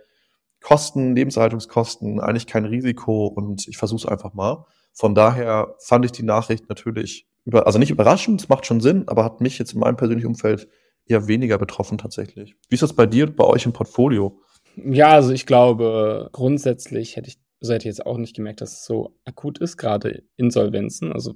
Kosten, 0.62 1.16
Lebenserhaltungskosten, 1.16 2.20
eigentlich 2.20 2.46
kein 2.46 2.66
Risiko 2.66 3.28
und 3.28 3.68
ich 3.68 3.78
versuche 3.78 4.00
es 4.00 4.06
einfach 4.06 4.34
mal. 4.34 4.66
Von 4.94 5.16
daher 5.16 5.76
fand 5.80 6.06
ich 6.06 6.12
die 6.12 6.24
Nachricht 6.24 6.68
natürlich 6.70 7.28
über, 7.50 7.68
also 7.68 7.80
nicht 7.80 7.92
überraschend, 7.92 8.42
es 8.42 8.50
macht 8.50 8.66
schon 8.66 8.80
Sinn, 8.80 9.08
aber 9.08 9.24
hat 9.24 9.42
mich 9.42 9.60
jetzt 9.60 9.74
in 9.74 9.80
meinem 9.80 9.98
persönlichen 9.98 10.28
Umfeld 10.28 10.68
eher 11.06 11.28
weniger 11.28 11.58
betroffen 11.58 11.98
tatsächlich. 11.98 12.56
Wie 12.70 12.76
ist 12.76 12.84
das 12.84 12.94
bei 12.94 13.06
dir, 13.06 13.28
bei 13.28 13.44
euch 13.44 13.66
im 13.66 13.74
Portfolio? 13.74 14.42
Ja, 14.76 15.10
also 15.10 15.34
ich 15.34 15.46
glaube, 15.46 16.30
grundsätzlich 16.32 17.16
hätte 17.16 17.30
ich, 17.30 17.40
also 17.62 17.74
hätte 17.74 17.90
ich 17.90 17.96
jetzt 17.98 18.06
auch 18.06 18.18
nicht 18.18 18.36
gemerkt, 18.36 18.62
dass 18.62 18.74
es 18.74 18.86
so 18.86 19.18
akut 19.26 19.58
ist, 19.58 19.78
gerade 19.78 20.24
Insolvenzen. 20.38 21.12
Also, 21.12 21.36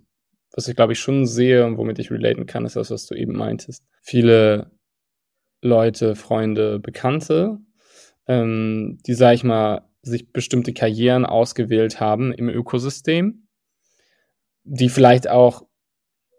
was 0.53 0.67
ich 0.67 0.75
glaube 0.75 0.93
ich 0.93 0.99
schon 0.99 1.25
sehe 1.25 1.65
und 1.65 1.77
womit 1.77 1.99
ich 1.99 2.11
relaten 2.11 2.45
kann, 2.45 2.65
ist 2.65 2.75
das, 2.75 2.91
was 2.91 3.07
du 3.07 3.15
eben 3.15 3.33
meintest. 3.33 3.83
Viele 4.01 4.71
Leute, 5.61 6.15
Freunde, 6.15 6.79
Bekannte, 6.79 7.57
ähm, 8.27 8.99
die, 9.07 9.15
sag 9.15 9.33
ich 9.33 9.43
mal, 9.43 9.89
sich 10.03 10.31
bestimmte 10.31 10.73
Karrieren 10.73 11.25
ausgewählt 11.25 11.99
haben 11.99 12.33
im 12.33 12.49
Ökosystem, 12.49 13.47
die 14.63 14.89
vielleicht 14.89 15.29
auch, 15.29 15.63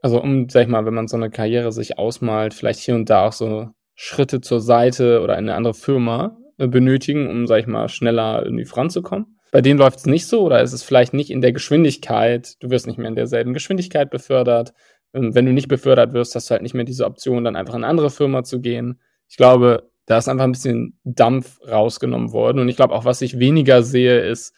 also 0.04 0.20
um, 0.20 0.50
sag 0.50 0.64
ich 0.64 0.68
mal, 0.68 0.84
wenn 0.84 0.92
man 0.92 1.08
so 1.08 1.16
eine 1.16 1.30
Karriere 1.30 1.72
sich 1.72 1.96
ausmalt, 1.96 2.52
vielleicht 2.52 2.80
hier 2.80 2.94
und 2.94 3.08
da 3.08 3.26
auch 3.26 3.32
so 3.32 3.70
Schritte 3.94 4.42
zur 4.42 4.60
Seite 4.60 5.22
oder 5.22 5.32
in 5.38 5.48
eine 5.48 5.54
andere 5.54 5.72
Firma 5.72 6.36
äh, 6.58 6.66
benötigen, 6.66 7.30
um, 7.30 7.46
sag 7.46 7.60
ich 7.60 7.66
mal, 7.66 7.88
schneller 7.88 8.42
irgendwie 8.44 8.66
voranzukommen. 8.66 9.38
Bei 9.50 9.62
denen 9.62 9.78
läuft 9.78 10.00
es 10.00 10.04
nicht 10.04 10.26
so 10.26 10.42
oder 10.42 10.60
ist 10.60 10.74
es 10.74 10.82
vielleicht 10.82 11.14
nicht 11.14 11.30
in 11.30 11.40
der 11.40 11.52
Geschwindigkeit, 11.52 12.62
du 12.62 12.68
wirst 12.68 12.86
nicht 12.86 12.98
mehr 12.98 13.08
in 13.08 13.14
derselben 13.14 13.54
Geschwindigkeit 13.54 14.10
befördert. 14.10 14.74
Ähm, 15.14 15.34
wenn 15.34 15.46
du 15.46 15.54
nicht 15.54 15.68
befördert 15.68 16.12
wirst, 16.12 16.34
hast 16.34 16.50
du 16.50 16.52
halt 16.52 16.60
nicht 16.60 16.74
mehr 16.74 16.84
diese 16.84 17.06
Option, 17.06 17.42
dann 17.42 17.56
einfach 17.56 17.72
in 17.72 17.82
eine 17.82 17.88
andere 17.88 18.10
Firma 18.10 18.44
zu 18.44 18.60
gehen. 18.60 19.00
Ich 19.30 19.38
glaube, 19.38 19.90
da 20.04 20.18
ist 20.18 20.28
einfach 20.28 20.44
ein 20.44 20.52
bisschen 20.52 20.98
Dampf 21.04 21.60
rausgenommen 21.66 22.32
worden. 22.32 22.58
Und 22.58 22.68
ich 22.68 22.76
glaube 22.76 22.92
auch, 22.92 23.06
was 23.06 23.22
ich 23.22 23.38
weniger 23.38 23.82
sehe, 23.82 24.20
ist 24.20 24.54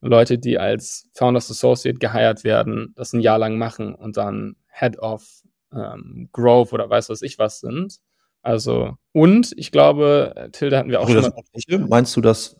Leute, 0.00 0.38
die 0.38 0.58
als 0.58 1.08
Founders 1.12 1.48
Associate 1.52 2.00
geheiert 2.00 2.42
werden, 2.42 2.94
das 2.96 3.12
ein 3.12 3.20
Jahr 3.20 3.38
lang 3.38 3.58
machen 3.58 3.94
und 3.94 4.16
dann 4.16 4.56
Head 4.72 4.98
of 4.98 5.42
ähm, 5.72 6.28
Growth 6.32 6.72
oder 6.72 6.88
weiß 6.88 7.08
was 7.08 7.22
ich 7.22 7.38
was 7.38 7.60
sind. 7.60 7.98
Also, 8.42 8.96
und 9.12 9.52
ich 9.56 9.70
glaube, 9.70 10.32
äh, 10.34 10.50
Tilda 10.50 10.78
hatten 10.78 10.90
wir 10.90 11.00
auch 11.00 11.08
Sorry, 11.08 11.22
schon 11.68 11.80
mal. 11.80 11.88
Meinst 11.88 12.16
du, 12.16 12.20
dass 12.20 12.56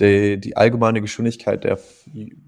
die, 0.00 0.40
die 0.40 0.56
allgemeine 0.56 1.00
Geschwindigkeit 1.00 1.62
der 1.64 1.78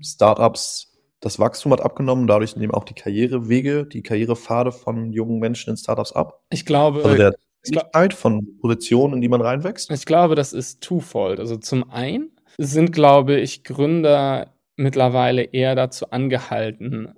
Startups 0.00 0.88
das 1.20 1.38
Wachstum 1.38 1.72
hat 1.72 1.80
abgenommen, 1.80 2.26
dadurch 2.26 2.56
nehmen 2.56 2.74
auch 2.74 2.84
die 2.84 2.94
Karrierewege, 2.94 3.86
die 3.86 4.02
Karrierepfade 4.02 4.72
von 4.72 5.12
jungen 5.12 5.38
Menschen 5.38 5.70
in 5.70 5.76
Startups 5.76 6.12
ab? 6.12 6.42
ich 6.50 6.66
glaube, 6.66 7.04
Also 7.04 7.16
der 7.16 7.34
Geschwindigkeit 7.62 8.12
von 8.14 8.58
Positionen, 8.58 9.14
in 9.14 9.20
die 9.20 9.28
man 9.28 9.40
reinwächst? 9.40 9.90
Ich 9.92 10.04
glaube, 10.04 10.34
das 10.34 10.52
ist 10.52 10.80
twofold. 10.80 11.38
Also 11.38 11.56
zum 11.56 11.88
einen 11.90 12.32
sind, 12.58 12.92
glaube 12.92 13.38
ich, 13.38 13.62
Gründer 13.62 14.52
mittlerweile 14.74 15.42
eher 15.42 15.76
dazu 15.76 16.10
angehalten, 16.10 17.14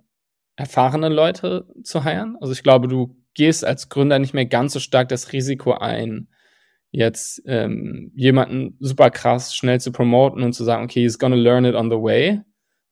erfahrene 0.56 1.08
Leute 1.08 1.66
zu 1.82 2.04
heiren. 2.04 2.37
Also 2.40 2.52
ich 2.52 2.62
glaube, 2.62 2.88
du 2.88 3.16
gehst 3.34 3.64
als 3.64 3.88
Gründer 3.88 4.18
nicht 4.18 4.34
mehr 4.34 4.46
ganz 4.46 4.73
so 4.73 4.80
stark 4.80 5.08
das 5.08 5.32
Risiko 5.32 5.73
ein, 5.73 6.28
jetzt 6.90 7.42
ähm, 7.46 8.12
jemanden 8.14 8.76
super 8.78 9.11
krass 9.11 9.54
schnell 9.56 9.80
zu 9.80 9.90
promoten 9.90 10.42
und 10.44 10.52
zu 10.52 10.62
sagen, 10.62 10.84
okay, 10.84 11.02
he's 11.02 11.18
gonna 11.18 11.34
learn 11.34 11.64
it 11.64 11.75
on 11.75 11.90
the 11.90 11.96
way, 11.96 12.40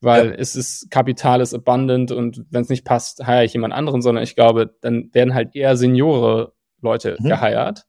weil 0.01 0.31
Ja. 0.31 0.35
es 0.35 0.57
ist, 0.57 0.91
Kapital 0.91 1.41
ist 1.41 1.55
abundant 1.55 2.11
und 2.11 2.45
wenn 2.51 2.63
es 2.63 2.69
nicht 2.69 2.85
passt, 2.85 3.25
heiere 3.25 3.45
ich 3.45 3.53
jemand 3.53 3.73
anderen, 3.75 4.03
sondern 4.03 4.25
ich 4.25 4.35
glaube, 4.35 4.75
dann 4.81 5.11
werden 5.13 5.35
halt 5.35 5.55
eher 5.55 5.77
Seniore 5.77 6.53
Leute 6.81 7.17
Mhm. 7.21 7.29
geheiert. 7.29 7.85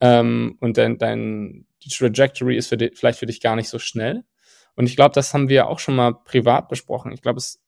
Ähm, 0.00 0.56
und 0.60 0.76
dein, 0.78 0.98
dein 0.98 1.66
die 1.84 1.90
Trajectory 1.90 2.56
ist 2.56 2.66
für 2.68 2.76
di 2.76 2.90
vielleicht 2.94 3.20
für 3.20 3.26
dich 3.26 3.40
gar 3.40 3.54
nicht 3.54 3.68
so 3.68 3.78
schnell. 3.78 4.24
Und 4.74 4.86
ich 4.86 4.96
glaube, 4.96 5.14
das 5.14 5.32
haben 5.32 5.48
wir 5.48 5.68
auch 5.68 5.78
schon 5.78 5.94
mal 5.94 6.12
privat 6.24 6.68
besprochen. 6.68 7.12
Ich 7.12 7.22
glaube, 7.22 7.38
es 7.38 7.60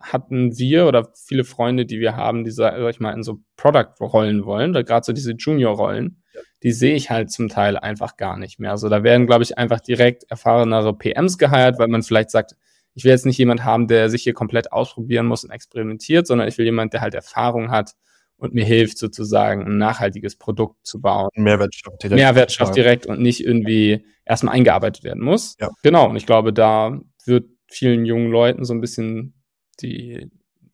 hatten 0.00 0.56
wir 0.56 0.86
oder 0.86 1.12
viele 1.14 1.44
Freunde, 1.44 1.86
die 1.86 2.00
wir 2.00 2.16
haben, 2.16 2.44
die, 2.44 2.50
sag 2.50 2.78
ich 2.90 3.00
mal, 3.00 3.12
in 3.12 3.22
so 3.22 3.40
Product-Rollen 3.56 4.44
wollen, 4.44 4.70
oder 4.70 4.84
gerade 4.84 5.04
so 5.04 5.12
diese 5.12 5.32
Junior-Rollen, 5.32 6.22
die 6.62 6.72
sehe 6.72 6.94
ich 6.94 7.10
halt 7.10 7.30
zum 7.30 7.48
Teil 7.48 7.76
einfach 7.76 8.16
gar 8.16 8.36
nicht 8.36 8.58
mehr. 8.58 8.70
Also 8.70 8.88
da 8.88 9.02
werden, 9.02 9.26
glaube 9.26 9.42
ich, 9.42 9.58
einfach 9.58 9.80
direkt 9.80 10.24
erfahrenere 10.30 10.96
PMs 10.96 11.38
geheiert, 11.38 11.78
weil 11.78 11.88
man 11.88 12.02
vielleicht 12.02 12.30
sagt, 12.30 12.56
ich 12.94 13.04
will 13.04 13.12
jetzt 13.12 13.26
nicht 13.26 13.38
jemand 13.38 13.64
haben, 13.64 13.86
der 13.86 14.10
sich 14.10 14.24
hier 14.24 14.34
komplett 14.34 14.72
ausprobieren 14.72 15.26
muss 15.26 15.44
und 15.44 15.50
experimentiert, 15.50 16.26
sondern 16.26 16.48
ich 16.48 16.58
will 16.58 16.64
jemand, 16.64 16.92
der 16.92 17.00
halt 17.00 17.14
Erfahrung 17.14 17.70
hat 17.70 17.92
und 18.38 18.54
mir 18.54 18.64
hilft, 18.64 18.98
sozusagen 18.98 19.66
ein 19.66 19.78
nachhaltiges 19.78 20.36
Produkt 20.36 20.84
zu 20.86 21.00
bauen. 21.00 21.28
Mehrwert 21.34 21.74
schafft 21.74 22.02
direkt. 22.02 22.20
Mehrwert 22.20 22.52
schafft 22.52 22.76
direkt 22.76 23.06
und 23.06 23.20
nicht 23.20 23.44
irgendwie 23.44 24.04
erstmal 24.24 24.54
eingearbeitet 24.54 25.04
werden 25.04 25.22
muss. 25.22 25.56
Ja. 25.60 25.70
Genau, 25.82 26.08
und 26.08 26.16
ich 26.16 26.26
glaube, 26.26 26.52
da 26.52 27.00
wird 27.24 27.46
vielen 27.68 28.04
jungen 28.04 28.30
Leuten 28.30 28.64
so 28.64 28.74
ein 28.74 28.80
bisschen 28.80 29.34
die 29.82 30.30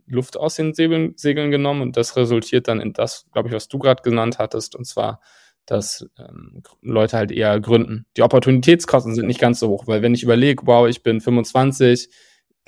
Luft 0.06 0.36
aus 0.36 0.56
den 0.56 0.74
Segeln, 0.74 1.14
Segeln 1.16 1.50
genommen 1.50 1.82
und 1.82 1.96
das 1.96 2.16
resultiert 2.16 2.68
dann 2.68 2.80
in 2.80 2.92
das, 2.92 3.26
glaube 3.32 3.48
ich, 3.48 3.54
was 3.54 3.68
du 3.68 3.78
gerade 3.78 4.02
genannt 4.02 4.38
hattest, 4.38 4.76
und 4.76 4.84
zwar, 4.86 5.20
dass 5.66 6.06
ähm, 6.18 6.62
Leute 6.82 7.16
halt 7.16 7.32
eher 7.32 7.58
gründen. 7.60 8.06
Die 8.16 8.22
Opportunitätskosten 8.22 9.14
sind 9.14 9.26
nicht 9.26 9.40
ganz 9.40 9.60
so 9.60 9.68
hoch, 9.68 9.86
weil 9.86 10.02
wenn 10.02 10.14
ich 10.14 10.22
überlege, 10.22 10.66
wow, 10.66 10.86
ich 10.88 11.02
bin 11.02 11.20
25, 11.20 12.10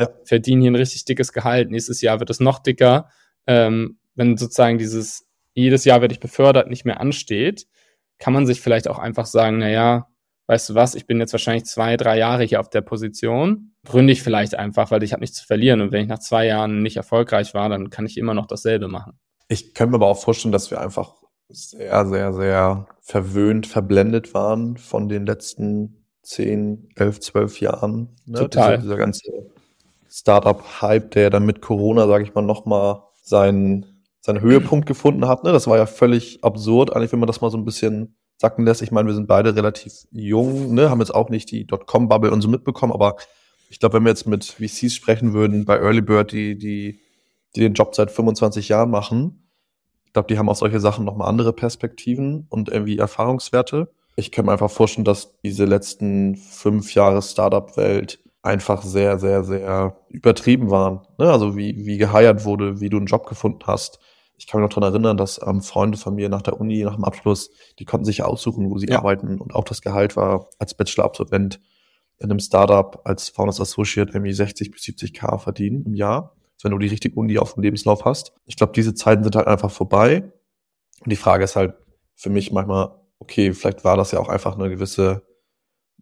Ja. 0.00 0.09
verdiene 0.25 0.62
hier 0.62 0.71
ein 0.71 0.76
richtig 0.76 1.05
dickes 1.05 1.33
Gehalt, 1.33 1.71
nächstes 1.71 2.00
Jahr 2.00 2.21
wird 2.21 2.31
es 2.31 2.40
noch 2.40 2.59
dicker, 2.59 3.11
ähm, 3.47 3.99
wenn 4.14 4.37
sozusagen 4.38 4.78
dieses 4.78 5.26
jedes 5.52 5.85
Jahr 5.87 6.00
werde 6.02 6.12
ich 6.12 6.21
befördert 6.21 6.69
nicht 6.69 6.85
mehr 6.85 7.00
ansteht, 7.00 7.66
kann 8.19 8.33
man 8.35 8.47
sich 8.47 8.61
vielleicht 8.61 8.88
auch 8.88 8.99
einfach 8.99 9.26
sagen, 9.26 9.59
na 9.59 9.71
ja, 9.71 10.09
weißt 10.46 10.70
du 10.70 10.74
was, 10.74 10.94
ich 10.94 11.06
bin 11.06 11.18
jetzt 11.18 11.32
wahrscheinlich 11.32 11.64
zwei, 11.64 11.96
drei 11.96 12.18
Jahre 12.18 12.44
hier 12.44 12.60
auf 12.60 12.70
der 12.70 12.80
Position, 12.80 13.72
gründe 13.84 14.12
ich 14.12 14.22
vielleicht 14.22 14.54
einfach, 14.54 14.90
weil 14.90 15.02
ich 15.02 15.12
habe 15.12 15.20
nichts 15.20 15.38
zu 15.38 15.46
verlieren 15.46 15.80
und 15.80 15.92
wenn 15.92 16.02
ich 16.02 16.08
nach 16.08 16.18
zwei 16.18 16.46
Jahren 16.46 16.82
nicht 16.82 16.96
erfolgreich 16.96 17.54
war, 17.54 17.68
dann 17.68 17.90
kann 17.90 18.06
ich 18.06 18.16
immer 18.16 18.34
noch 18.34 18.46
dasselbe 18.46 18.88
machen. 18.88 19.18
Ich 19.48 19.74
könnte 19.74 19.92
mir 19.92 19.96
aber 19.96 20.08
auch 20.08 20.20
vorstellen, 20.20 20.52
dass 20.52 20.70
wir 20.70 20.80
einfach 20.80 21.14
sehr, 21.48 22.06
sehr, 22.06 22.32
sehr 22.32 22.86
verwöhnt, 23.00 23.66
verblendet 23.66 24.34
waren 24.34 24.76
von 24.76 25.08
den 25.08 25.26
letzten 25.26 26.04
10, 26.22 26.88
11, 26.96 27.20
12 27.20 27.60
Jahren. 27.60 28.08
Ne? 28.26 28.38
Total. 28.38 28.76
Dieser, 28.76 28.82
dieser 28.82 28.96
ganze 28.96 29.30
Startup-Hype, 30.10 31.12
der 31.12 31.30
dann 31.30 31.46
mit 31.46 31.62
Corona, 31.62 32.06
sage 32.08 32.24
ich 32.24 32.34
mal, 32.34 32.42
nochmal 32.42 33.02
seinen, 33.22 34.04
seinen 34.20 34.40
Höhepunkt 34.40 34.86
gefunden 34.86 35.28
hat. 35.28 35.44
Ne? 35.44 35.52
Das 35.52 35.68
war 35.68 35.76
ja 35.76 35.86
völlig 35.86 36.42
absurd, 36.42 36.94
eigentlich, 36.94 37.12
wenn 37.12 37.20
man 37.20 37.28
das 37.28 37.40
mal 37.40 37.50
so 37.50 37.58
ein 37.58 37.64
bisschen 37.64 38.16
sacken 38.38 38.64
lässt. 38.64 38.83
Ich 38.83 38.90
meine, 38.90 39.09
wir 39.09 39.14
sind 39.14 39.26
beide 39.26 39.55
relativ 39.57 40.07
jung, 40.11 40.75
ne, 40.75 40.90
haben 40.90 41.00
jetzt 41.00 41.14
auch 41.14 41.31
nicht 41.31 41.50
die 41.50 41.66
Dotcom-Bubble 41.66 42.31
und 42.31 42.40
so 42.40 42.49
mitbekommen, 42.49 42.93
aber 42.93 43.16
ich 43.71 43.81
glaube, 43.81 43.95
wenn 43.95 44.05
wir 44.05 44.11
jetzt 44.11 44.26
mit 44.26 44.45
VCs 44.45 44.95
sprechen 44.95 45.33
würden, 45.33 45.64
bei 45.64 45.76
Early 45.78 46.02
Bird, 46.02 46.33
die, 46.33 46.57
die, 46.57 47.00
die 47.55 47.61
den 47.61 47.75
Job 47.75 47.95
seit 47.95 48.11
25 48.11 48.69
Jahren 48.69 48.90
machen, 48.90 49.43
ich 50.05 50.12
glaube, 50.12 50.28
die 50.28 50.38
haben 50.38 50.49
auf 50.49 50.59
solche 50.59 50.81
Sachen 50.81 51.05
nochmal 51.05 51.28
andere 51.28 51.52
Perspektiven 51.52 52.47
und 52.49 52.69
irgendwie 52.69 52.99
Erfahrungswerte. 52.99 53.90
Ich 54.14 54.33
kann 54.33 54.47
mir 54.47 54.52
einfach 54.52 54.71
vorstellen, 54.71 55.05
dass 55.05 55.38
diese 55.43 55.66
letzten 55.66 56.37
fünf 56.37 56.95
Jahre 56.95 57.21
Startup-Welt 57.21 58.21
einfach 58.43 58.83
sehr, 58.83 59.19
sehr, 59.19 59.45
sehr 59.45 59.97
übertrieben 60.09 60.71
waren. 60.71 61.00
Ne? 61.19 61.31
Also 61.31 61.57
wie, 61.57 61.85
wie 61.85 61.99
geheiert 61.99 62.45
wurde, 62.45 62.81
wie 62.81 62.88
du 62.88 62.97
einen 62.97 63.07
Job 63.07 63.26
gefunden 63.26 63.66
hast. 63.66 63.99
Ich 64.37 64.47
kann 64.47 64.61
mich 64.61 64.69
noch 64.69 64.75
daran 64.75 64.93
erinnern, 64.93 65.16
dass 65.16 65.40
ähm, 65.45 65.62
Freunde 65.62 65.99
von 65.99 66.14
mir 66.14 66.28
nach 66.28 66.43
der 66.43 66.61
Uni, 66.61 66.83
nach 66.85 66.97
dem 66.97 67.05
Abschluss, 67.05 67.50
die 67.78 67.85
konnten 67.85 68.05
sich 68.05 68.23
aussuchen, 68.23 68.71
wo 68.71 68.78
sie 68.78 68.88
ja. 68.88 68.99
arbeiten. 68.99 69.40
Und 69.40 69.55
auch 69.55 69.64
das 69.64 69.81
Gehalt 69.81 70.16
war 70.16 70.49
als 70.59 70.75
Bachelor-Absolvent 70.75 71.61
in 72.19 72.31
einem 72.31 72.38
Startup 72.38 73.00
als 73.05 73.28
Founders 73.28 73.61
Associate 73.61 74.11
irgendwie 74.12 74.33
60 74.33 74.71
bis 74.71 74.83
70 74.83 75.14
K 75.14 75.38
verdienen 75.38 75.85
im 75.85 75.95
Jahr, 75.95 76.35
wenn 76.62 76.73
du 76.73 76.78
die 76.78 76.87
richtige 76.87 77.14
Uni 77.14 77.38
auf 77.38 77.55
dem 77.55 77.62
Lebenslauf 77.62 78.05
hast. 78.05 78.33
Ich 78.47 78.57
glaube, 78.57 78.73
diese 78.75 78.95
Zeiten 78.95 79.23
sind 79.23 79.37
halt 79.37 79.47
einfach 79.47 79.71
vorbei. 79.71 80.33
Und 81.00 81.11
die 81.11 81.16
Frage 81.16 81.45
ist 81.45 81.57
halt 81.57 81.75
für 82.14 82.31
mich 82.31 82.52
manchmal, 82.52 82.99
okay, 83.19 83.52
vielleicht 83.52 83.85
war 83.85 83.97
das 83.97 84.12
ja 84.12 84.19
auch 84.19 84.28
einfach 84.28 84.59
eine 84.59 84.71
gewisse, 84.71 85.23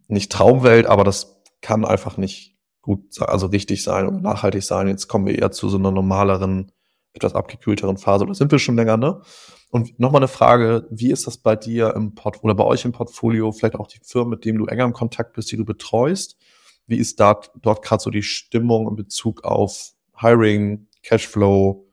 nicht 0.07 0.31
Traumwelt, 0.31 0.85
aber 0.85 1.03
das 1.03 1.41
kann 1.61 1.83
einfach 1.83 2.17
nicht 2.17 2.57
gut, 2.81 3.19
also 3.21 3.47
richtig 3.47 3.83
sein 3.83 4.07
oder 4.07 4.19
nachhaltig 4.19 4.63
sein. 4.63 4.87
Jetzt 4.87 5.07
kommen 5.07 5.25
wir 5.25 5.37
eher 5.37 5.51
zu 5.51 5.67
so 5.69 5.77
einer 5.77 5.91
normaleren, 5.91 6.71
etwas 7.15 7.35
abgekühlteren 7.35 7.97
Phase 7.97 8.25
oder 8.25 8.35
sind 8.35 8.51
wir 8.51 8.59
schon 8.59 8.75
länger, 8.75 8.97
ne? 8.97 9.21
Und 9.69 9.99
nochmal 9.99 10.19
eine 10.19 10.27
Frage, 10.27 10.87
wie 10.89 11.11
ist 11.11 11.27
das 11.27 11.37
bei 11.37 11.55
dir 11.55 11.93
im 11.95 12.15
Port 12.15 12.43
oder 12.43 12.55
bei 12.55 12.63
euch 12.63 12.85
im 12.85 12.91
Portfolio, 12.91 13.51
vielleicht 13.51 13.75
auch 13.75 13.87
die 13.87 13.99
Firmen, 14.03 14.29
mit 14.31 14.45
denen 14.45 14.59
du 14.59 14.65
enger 14.65 14.85
im 14.85 14.93
Kontakt 14.93 15.33
bist, 15.33 15.51
die 15.51 15.57
du 15.57 15.65
betreust? 15.65 16.37
Wie 16.87 16.97
ist 16.97 17.19
da, 17.19 17.41
dort 17.61 17.81
gerade 17.83 18.01
so 18.01 18.09
die 18.09 18.23
Stimmung 18.23 18.87
in 18.87 18.95
Bezug 18.95 19.43
auf 19.43 19.93
Hiring, 20.17 20.87
Cashflow, 21.03 21.85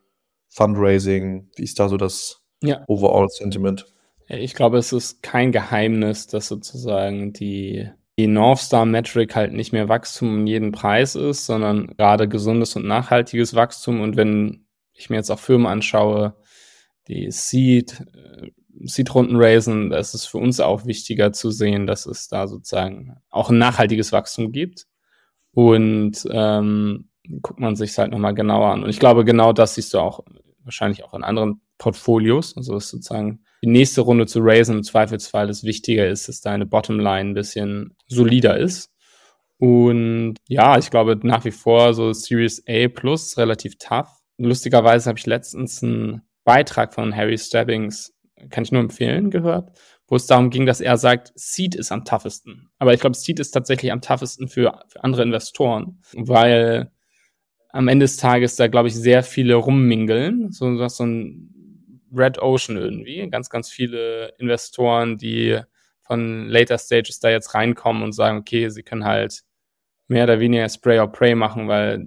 Fundraising? 0.49 1.50
Wie 1.57 1.62
ist 1.62 1.81
da 1.81 1.88
so 1.88 1.97
das 1.97 2.43
ja. 2.62 2.85
Overall 2.87 3.29
Sentiment? 3.29 3.87
Ich 4.29 4.55
glaube, 4.55 4.79
es 4.79 4.93
ist 4.93 5.23
kein 5.23 5.50
Geheimnis, 5.50 6.26
dass 6.26 6.49
sozusagen 6.49 7.33
die 7.33 7.91
die 8.19 8.26
North 8.26 8.59
Star 8.59 8.85
Metric 8.85 9.35
halt 9.35 9.52
nicht 9.52 9.73
mehr 9.73 9.88
Wachstum 9.88 10.41
um 10.41 10.47
jeden 10.47 10.73
Preis 10.73 11.14
ist, 11.14 11.47
sondern 11.47 11.88
gerade 11.97 12.29
gesundes 12.29 12.76
und 12.76 12.87
nachhaltiges 12.87 13.55
Wachstum. 13.55 14.00
Und 14.00 14.17
wenn 14.17 14.67
ich 14.95 15.11
mir 15.11 15.17
jetzt 15.17 15.31
auch 15.31 15.39
Firmen 15.39 15.67
anschaue, 15.67 16.35
die 17.09 17.31
Seed, 17.31 18.05
äh, 18.15 18.51
Seed-Runden 18.85 19.37
raisen, 19.37 19.91
da 19.91 19.99
ist 19.99 20.15
es 20.15 20.25
für 20.25 20.39
uns 20.39 20.61
auch 20.61 20.87
wichtiger 20.87 21.33
zu 21.33 21.51
sehen, 21.51 21.87
dass 21.87 22.07
es 22.07 22.29
da 22.29 22.49
sozusagen 22.49 23.17
auch 23.31 23.51
ein 23.51 23.59
nachhaltiges 23.59 24.13
Wachstum 24.13 24.53
gibt. 24.53 24.87
Und 25.55 26.27
ähm, 26.31 27.11
guckt 27.43 27.61
man 27.61 27.77
sich 27.77 27.97
halt 27.99 28.11
nochmal 28.11 28.35
genauer 28.35 28.73
an. 28.73 28.83
Und 28.83 28.91
ich 28.91 28.99
glaube, 28.99 29.25
genau 29.25 29.53
das 29.53 29.75
siehst 29.75 29.95
du 29.95 29.99
auch 29.99 30.21
wahrscheinlich 30.65 31.05
auch 31.05 31.15
in 31.15 31.25
anderen 31.25 31.61
Portfolios. 31.79 32.57
Also 32.57 32.77
ist 32.77 32.89
sozusagen 32.89 33.45
die 33.63 33.69
nächste 33.69 34.01
Runde 34.01 34.27
zu 34.27 34.41
raisen 34.41 34.79
im 34.79 34.83
Zweifelsfall 34.83 35.49
es 35.49 35.65
wichtiger 35.65 36.09
ist, 36.09 36.29
dass 36.29 36.41
deine 36.41 36.67
Bottomline 36.67 37.31
ein 37.31 37.35
bisschen 37.35 37.95
solider 38.09 38.57
ist. 38.57 38.91
Und 39.59 40.35
ja, 40.49 40.79
ich 40.79 40.91
glaube 40.91 41.19
nach 41.23 41.45
wie 41.45 41.53
vor 41.53 41.95
so 41.95 42.13
Series 42.13 42.65
A 42.69 42.89
plus 42.89 43.39
relativ 43.39 43.79
tough. 43.79 44.22
Lustigerweise 44.45 45.09
habe 45.09 45.19
ich 45.19 45.27
letztens 45.27 45.83
einen 45.83 46.23
Beitrag 46.45 46.95
von 46.95 47.15
Harry 47.15 47.39
Stabbings, 47.39 48.15
kann 48.51 48.65
ich 48.65 48.73
nur 48.73 48.81
empfehlen, 48.81 49.31
gehört, 49.31 49.79
wo 50.09 50.17
es 50.17 50.27
darum 50.27 50.51
ging, 50.51 50.67
dass 50.67 50.81
er 50.81 50.97
sagt, 50.97 51.33
Seed 51.35 51.75
ist 51.75 51.93
am 51.93 52.05
toughesten. 52.05 52.69
Aber 52.79 52.93
ich 52.93 53.01
glaube, 53.01 53.17
Seed 53.17 53.39
ist 53.41 53.53
tatsächlich 53.53 53.93
am 53.93 54.01
toughesten 54.01 54.49
für, 54.49 54.81
für 54.89 55.05
andere 55.05 55.23
Investoren, 55.23 56.01
weil 56.13 56.91
am 57.71 57.89
Ende 57.89 58.05
des 58.05 58.17
Tages 58.17 58.57
da, 58.57 58.67
glaube 58.67 58.89
ich, 58.89 58.95
sehr 58.95 59.23
viele 59.23 59.55
rummingeln. 59.55 60.50
So, 60.52 60.89
so 60.89 61.05
ein 61.05 61.52
Red 62.15 62.41
Ocean 62.41 62.76
irgendwie. 62.76 63.28
Ganz, 63.31 63.49
ganz 63.49 63.71
viele 63.71 64.35
Investoren, 64.39 65.17
die 65.17 65.61
von 66.02 66.49
Later 66.49 66.78
Stages 66.78 67.21
da 67.21 67.31
jetzt 67.31 67.55
reinkommen 67.55 68.02
und 68.02 68.13
sagen, 68.13 68.39
okay, 68.39 68.69
sie 68.69 68.83
können 68.83 69.05
halt 69.05 69.43
mehr 70.08 70.25
oder 70.25 70.41
weniger 70.41 70.69
Spray 70.69 70.99
or 70.99 71.10
Pray 71.10 71.34
machen, 71.34 71.69
weil 71.69 72.06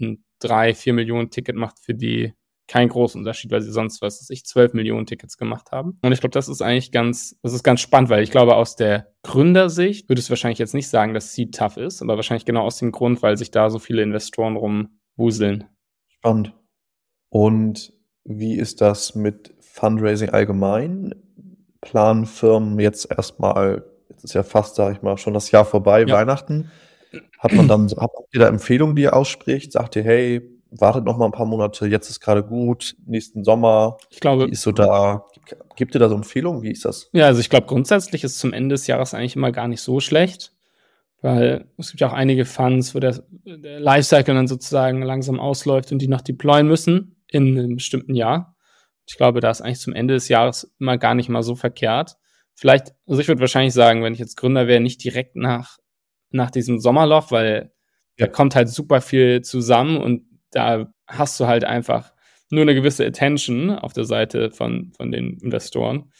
ein 0.00 0.24
3, 0.40 0.74
4 0.74 0.92
Millionen 0.92 1.30
Ticket 1.30 1.56
macht 1.56 1.78
für 1.80 1.94
die 1.94 2.34
keinen 2.68 2.88
großen 2.88 3.20
Unterschied, 3.20 3.50
weil 3.50 3.60
sie 3.60 3.70
sonst, 3.70 4.00
was 4.00 4.20
weiß 4.20 4.30
ich, 4.30 4.46
12 4.46 4.72
Millionen 4.72 5.04
Tickets 5.04 5.36
gemacht 5.36 5.72
haben. 5.72 5.98
Und 6.02 6.12
ich 6.12 6.20
glaube, 6.20 6.32
das 6.32 6.48
ist 6.48 6.62
eigentlich 6.62 6.90
ganz, 6.90 7.38
das 7.42 7.52
ist 7.52 7.62
ganz 7.62 7.80
spannend, 7.80 8.08
weil 8.08 8.22
ich 8.22 8.30
glaube, 8.30 8.56
aus 8.56 8.76
der 8.76 9.12
Gründersicht 9.22 10.08
würde 10.08 10.20
es 10.20 10.30
wahrscheinlich 10.30 10.58
jetzt 10.58 10.72
nicht 10.72 10.88
sagen, 10.88 11.12
dass 11.12 11.34
Seed 11.34 11.54
tough 11.54 11.76
ist, 11.76 12.00
aber 12.00 12.16
wahrscheinlich 12.16 12.46
genau 12.46 12.62
aus 12.62 12.78
dem 12.78 12.92
Grund, 12.92 13.22
weil 13.22 13.36
sich 13.36 13.50
da 13.50 13.68
so 13.68 13.78
viele 13.78 14.02
Investoren 14.02 14.56
rumwuseln. 14.56 15.64
Spannend. 16.08 16.54
Und 17.28 17.92
wie 18.24 18.54
ist 18.54 18.80
das 18.80 19.14
mit 19.14 19.54
Fundraising 19.60 20.30
allgemein? 20.30 21.14
Planen 21.80 22.26
Firmen 22.26 22.78
jetzt 22.78 23.10
erstmal, 23.10 23.84
jetzt 24.08 24.24
ist 24.24 24.34
ja 24.34 24.44
fast, 24.44 24.76
sage 24.76 24.94
ich 24.96 25.02
mal, 25.02 25.18
schon 25.18 25.34
das 25.34 25.50
Jahr 25.50 25.64
vorbei, 25.64 26.04
ja. 26.06 26.14
Weihnachten. 26.14 26.70
Hat 27.38 27.52
man 27.52 27.68
dann, 27.68 27.88
habt 27.96 28.16
ihr 28.32 28.40
da 28.40 28.48
Empfehlungen, 28.48 28.96
die 28.96 29.02
ihr 29.02 29.14
ausspricht? 29.14 29.72
Sagt 29.72 29.96
ihr, 29.96 30.04
hey, 30.04 30.52
wartet 30.72 31.04
noch 31.04 31.18
mal 31.18 31.26
ein 31.26 31.32
paar 31.32 31.46
Monate, 31.46 31.86
jetzt 31.86 32.08
ist 32.08 32.20
gerade 32.20 32.42
gut, 32.42 32.96
nächsten 33.04 33.44
Sommer. 33.44 33.98
Ich 34.10 34.20
glaube. 34.20 34.44
Ist 34.44 34.62
so 34.62 34.72
da? 34.72 35.26
Gibt 35.76 35.94
ihr 35.94 36.00
da 36.00 36.08
so 36.08 36.14
Empfehlungen? 36.14 36.62
Wie 36.62 36.70
ist 36.70 36.84
das? 36.84 37.10
Ja, 37.12 37.26
also 37.26 37.40
ich 37.40 37.50
glaube, 37.50 37.66
grundsätzlich 37.66 38.24
ist 38.24 38.38
zum 38.38 38.52
Ende 38.52 38.74
des 38.74 38.86
Jahres 38.86 39.14
eigentlich 39.14 39.36
immer 39.36 39.52
gar 39.52 39.68
nicht 39.68 39.82
so 39.82 40.00
schlecht, 40.00 40.52
weil 41.20 41.66
es 41.76 41.90
gibt 41.90 42.00
ja 42.00 42.08
auch 42.08 42.14
einige 42.14 42.44
Funds, 42.44 42.94
wo 42.94 43.00
der, 43.00 43.22
der 43.44 43.80
Lifecycle 43.80 44.34
dann 44.34 44.48
sozusagen 44.48 45.02
langsam 45.02 45.38
ausläuft 45.40 45.92
und 45.92 46.00
die 46.00 46.08
noch 46.08 46.22
deployen 46.22 46.66
müssen 46.66 47.22
in 47.28 47.58
einem 47.58 47.74
bestimmten 47.76 48.14
Jahr. 48.14 48.56
Ich 49.06 49.16
glaube, 49.16 49.40
da 49.40 49.50
ist 49.50 49.60
eigentlich 49.60 49.80
zum 49.80 49.94
Ende 49.94 50.14
des 50.14 50.28
Jahres 50.28 50.74
immer 50.78 50.96
gar 50.96 51.14
nicht 51.14 51.28
mal 51.28 51.42
so 51.42 51.54
verkehrt. 51.54 52.16
Vielleicht, 52.54 52.94
also 53.06 53.20
ich 53.20 53.28
würde 53.28 53.40
wahrscheinlich 53.40 53.74
sagen, 53.74 54.02
wenn 54.02 54.12
ich 54.12 54.20
jetzt 54.20 54.36
Gründer 54.36 54.66
wäre, 54.66 54.80
nicht 54.80 55.02
direkt 55.02 55.36
nach, 55.36 55.78
nach 56.32 56.50
diesem 56.50 56.78
Sommerloch, 56.78 57.30
weil 57.30 57.72
ja. 58.16 58.26
da 58.26 58.32
kommt 58.32 58.54
halt 58.54 58.68
super 58.68 59.00
viel 59.00 59.42
zusammen 59.42 59.98
und 59.98 60.24
da 60.50 60.92
hast 61.06 61.40
du 61.40 61.46
halt 61.46 61.64
einfach 61.64 62.12
nur 62.50 62.62
eine 62.62 62.74
gewisse 62.74 63.06
Attention 63.06 63.70
auf 63.70 63.92
der 63.92 64.04
Seite 64.04 64.50
von, 64.50 64.92
von 64.96 65.10
den 65.10 65.38
Investoren, 65.38 66.12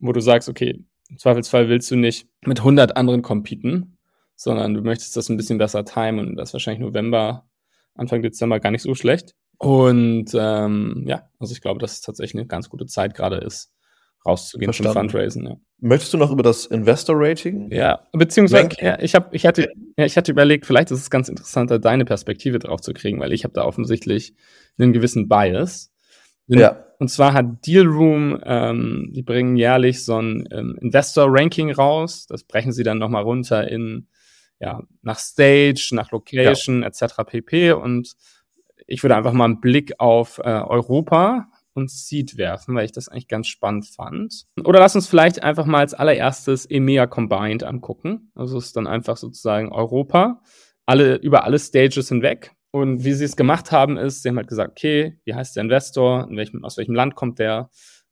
wo 0.00 0.12
du 0.12 0.20
sagst, 0.20 0.48
okay, 0.48 0.84
im 1.08 1.18
Zweifelsfall 1.18 1.68
willst 1.68 1.90
du 1.90 1.96
nicht 1.96 2.28
mit 2.44 2.58
100 2.58 2.96
anderen 2.96 3.22
competen, 3.22 3.96
sondern 4.34 4.74
du 4.74 4.82
möchtest 4.82 5.16
das 5.16 5.28
ein 5.28 5.36
bisschen 5.36 5.58
besser 5.58 5.84
timen 5.84 6.18
und 6.18 6.36
das 6.36 6.50
ist 6.50 6.52
wahrscheinlich 6.54 6.80
November, 6.80 7.48
Anfang 7.94 8.22
Dezember 8.22 8.60
gar 8.60 8.70
nicht 8.70 8.82
so 8.82 8.94
schlecht. 8.94 9.34
Und 9.58 10.32
ähm, 10.34 11.04
ja, 11.06 11.30
also 11.38 11.52
ich 11.52 11.62
glaube, 11.62 11.80
dass 11.80 11.92
es 11.92 12.00
tatsächlich 12.02 12.40
eine 12.40 12.46
ganz 12.46 12.68
gute 12.68 12.86
Zeit 12.86 13.14
gerade 13.14 13.36
ist, 13.36 13.72
rauszugehen 14.26 14.72
Verstanden. 14.72 14.92
zum 14.92 15.00
Fundraisen. 15.00 15.46
Ja. 15.46 15.56
Möchtest 15.78 16.12
du 16.12 16.18
noch 16.18 16.30
über 16.30 16.42
das 16.42 16.66
Investor 16.66 17.16
Rating? 17.18 17.70
Ja, 17.70 18.00
beziehungsweise 18.12 18.68
ja, 18.80 18.98
ich 19.00 19.14
habe, 19.14 19.28
ich 19.32 19.46
hatte, 19.46 19.70
ja, 19.96 20.04
ich 20.04 20.16
hatte 20.16 20.32
überlegt, 20.32 20.66
vielleicht 20.66 20.90
ist 20.90 21.00
es 21.00 21.10
ganz 21.10 21.28
interessant, 21.28 21.70
da 21.70 21.78
deine 21.78 22.04
Perspektive 22.04 22.58
drauf 22.58 22.80
zu 22.80 22.92
kriegen, 22.92 23.20
weil 23.20 23.32
ich 23.32 23.44
habe 23.44 23.54
da 23.54 23.64
offensichtlich 23.64 24.34
einen 24.78 24.92
gewissen 24.92 25.28
Bias. 25.28 25.92
Ja. 26.48 26.84
Und 26.98 27.08
zwar 27.08 27.34
hat 27.34 27.66
Dealroom, 27.66 28.40
ähm, 28.44 29.10
die 29.12 29.22
bringen 29.22 29.56
jährlich 29.56 30.04
so 30.04 30.20
ein 30.20 30.48
ähm, 30.50 30.78
Investor 30.80 31.26
Ranking 31.28 31.70
raus. 31.70 32.26
Das 32.26 32.44
brechen 32.44 32.72
sie 32.72 32.84
dann 32.84 32.98
nochmal 32.98 33.22
runter 33.22 33.68
in 33.68 34.08
ja 34.60 34.82
nach 35.02 35.18
Stage, 35.18 35.90
nach 35.92 36.10
Location 36.10 36.82
ja. 36.82 36.88
etc. 36.88 37.16
pp. 37.26 37.72
Und 37.72 38.16
ich 38.86 39.02
würde 39.02 39.16
einfach 39.16 39.32
mal 39.32 39.44
einen 39.44 39.60
Blick 39.60 39.94
auf 39.98 40.38
äh, 40.38 40.42
Europa 40.48 41.48
und 41.76 41.90
Seed 41.90 42.36
werfen, 42.38 42.74
weil 42.74 42.86
ich 42.86 42.92
das 42.92 43.08
eigentlich 43.08 43.28
ganz 43.28 43.46
spannend 43.46 43.86
fand. 43.86 44.46
Oder 44.64 44.80
lass 44.80 44.96
uns 44.96 45.06
vielleicht 45.06 45.42
einfach 45.42 45.66
mal 45.66 45.80
als 45.80 45.94
allererstes 45.94 46.66
EMEA 46.66 47.06
Combined 47.06 47.62
angucken. 47.62 48.32
Also 48.34 48.58
es 48.58 48.66
ist 48.66 48.76
dann 48.76 48.86
einfach 48.86 49.16
sozusagen 49.16 49.70
Europa, 49.70 50.40
alle, 50.86 51.16
über 51.16 51.44
alle 51.44 51.58
Stages 51.58 52.08
hinweg. 52.08 52.52
Und 52.70 53.04
wie 53.04 53.12
sie 53.12 53.24
es 53.24 53.36
gemacht 53.36 53.72
haben, 53.72 53.96
ist, 53.96 54.22
sie 54.22 54.28
haben 54.28 54.36
halt 54.36 54.48
gesagt, 54.48 54.72
okay, 54.72 55.18
wie 55.24 55.34
heißt 55.34 55.56
der 55.56 55.62
Investor, 55.62 56.26
in 56.28 56.36
welchem, 56.36 56.64
aus 56.64 56.76
welchem 56.76 56.94
Land 56.94 57.14
kommt 57.14 57.38
der 57.38 57.70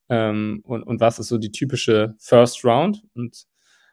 ähm, 0.09 0.61
und, 0.65 0.83
und 0.83 1.01
was 1.01 1.19
ist 1.19 1.29
so 1.29 1.39
die 1.39 1.53
typische 1.53 2.15
First 2.19 2.65
Round 2.65 3.03
und 3.15 3.45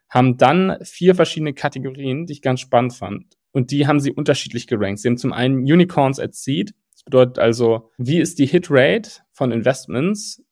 haben 0.09 0.37
dann 0.37 0.77
vier 0.83 1.15
verschiedene 1.15 1.53
Kategorien, 1.53 2.25
die 2.25 2.33
ich 2.33 2.41
ganz 2.41 2.59
spannend 2.59 2.93
fand. 2.93 3.37
Und 3.51 3.71
die 3.71 3.87
haben 3.87 3.99
sie 3.99 4.11
unterschiedlich 4.11 4.67
gerankt. 4.67 4.99
Sie 4.99 5.07
haben 5.07 5.17
zum 5.17 5.33
einen 5.33 5.59
Unicorns 5.59 6.19
at 6.19 6.35
Seed. 6.35 6.73
Das 6.93 7.03
bedeutet 7.03 7.39
also, 7.39 7.91
wie 7.97 8.19
ist 8.19 8.39
die 8.39 8.45
Hitrate 8.45 9.09
von 9.41 9.51
Investments 9.51 10.43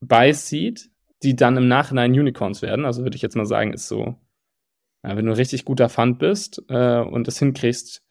bei 0.00 0.32
Seed, 0.32 0.88
die 1.22 1.36
dann 1.36 1.58
im 1.58 1.68
Nachhinein 1.68 2.18
Unicorns 2.18 2.62
werden? 2.62 2.86
Also 2.86 3.02
würde 3.02 3.16
ich 3.16 3.20
jetzt 3.20 3.36
mal 3.36 3.44
sagen, 3.44 3.74
ist 3.74 3.86
so, 3.86 4.16
wenn 5.02 5.26
du 5.26 5.32
ein 5.32 5.36
richtig 5.36 5.66
guter 5.66 5.90
Fund 5.90 6.18
bist 6.18 6.62
äh, 6.70 7.00
und 7.00 7.28
es 7.28 7.38
hinkriegst, 7.38 8.02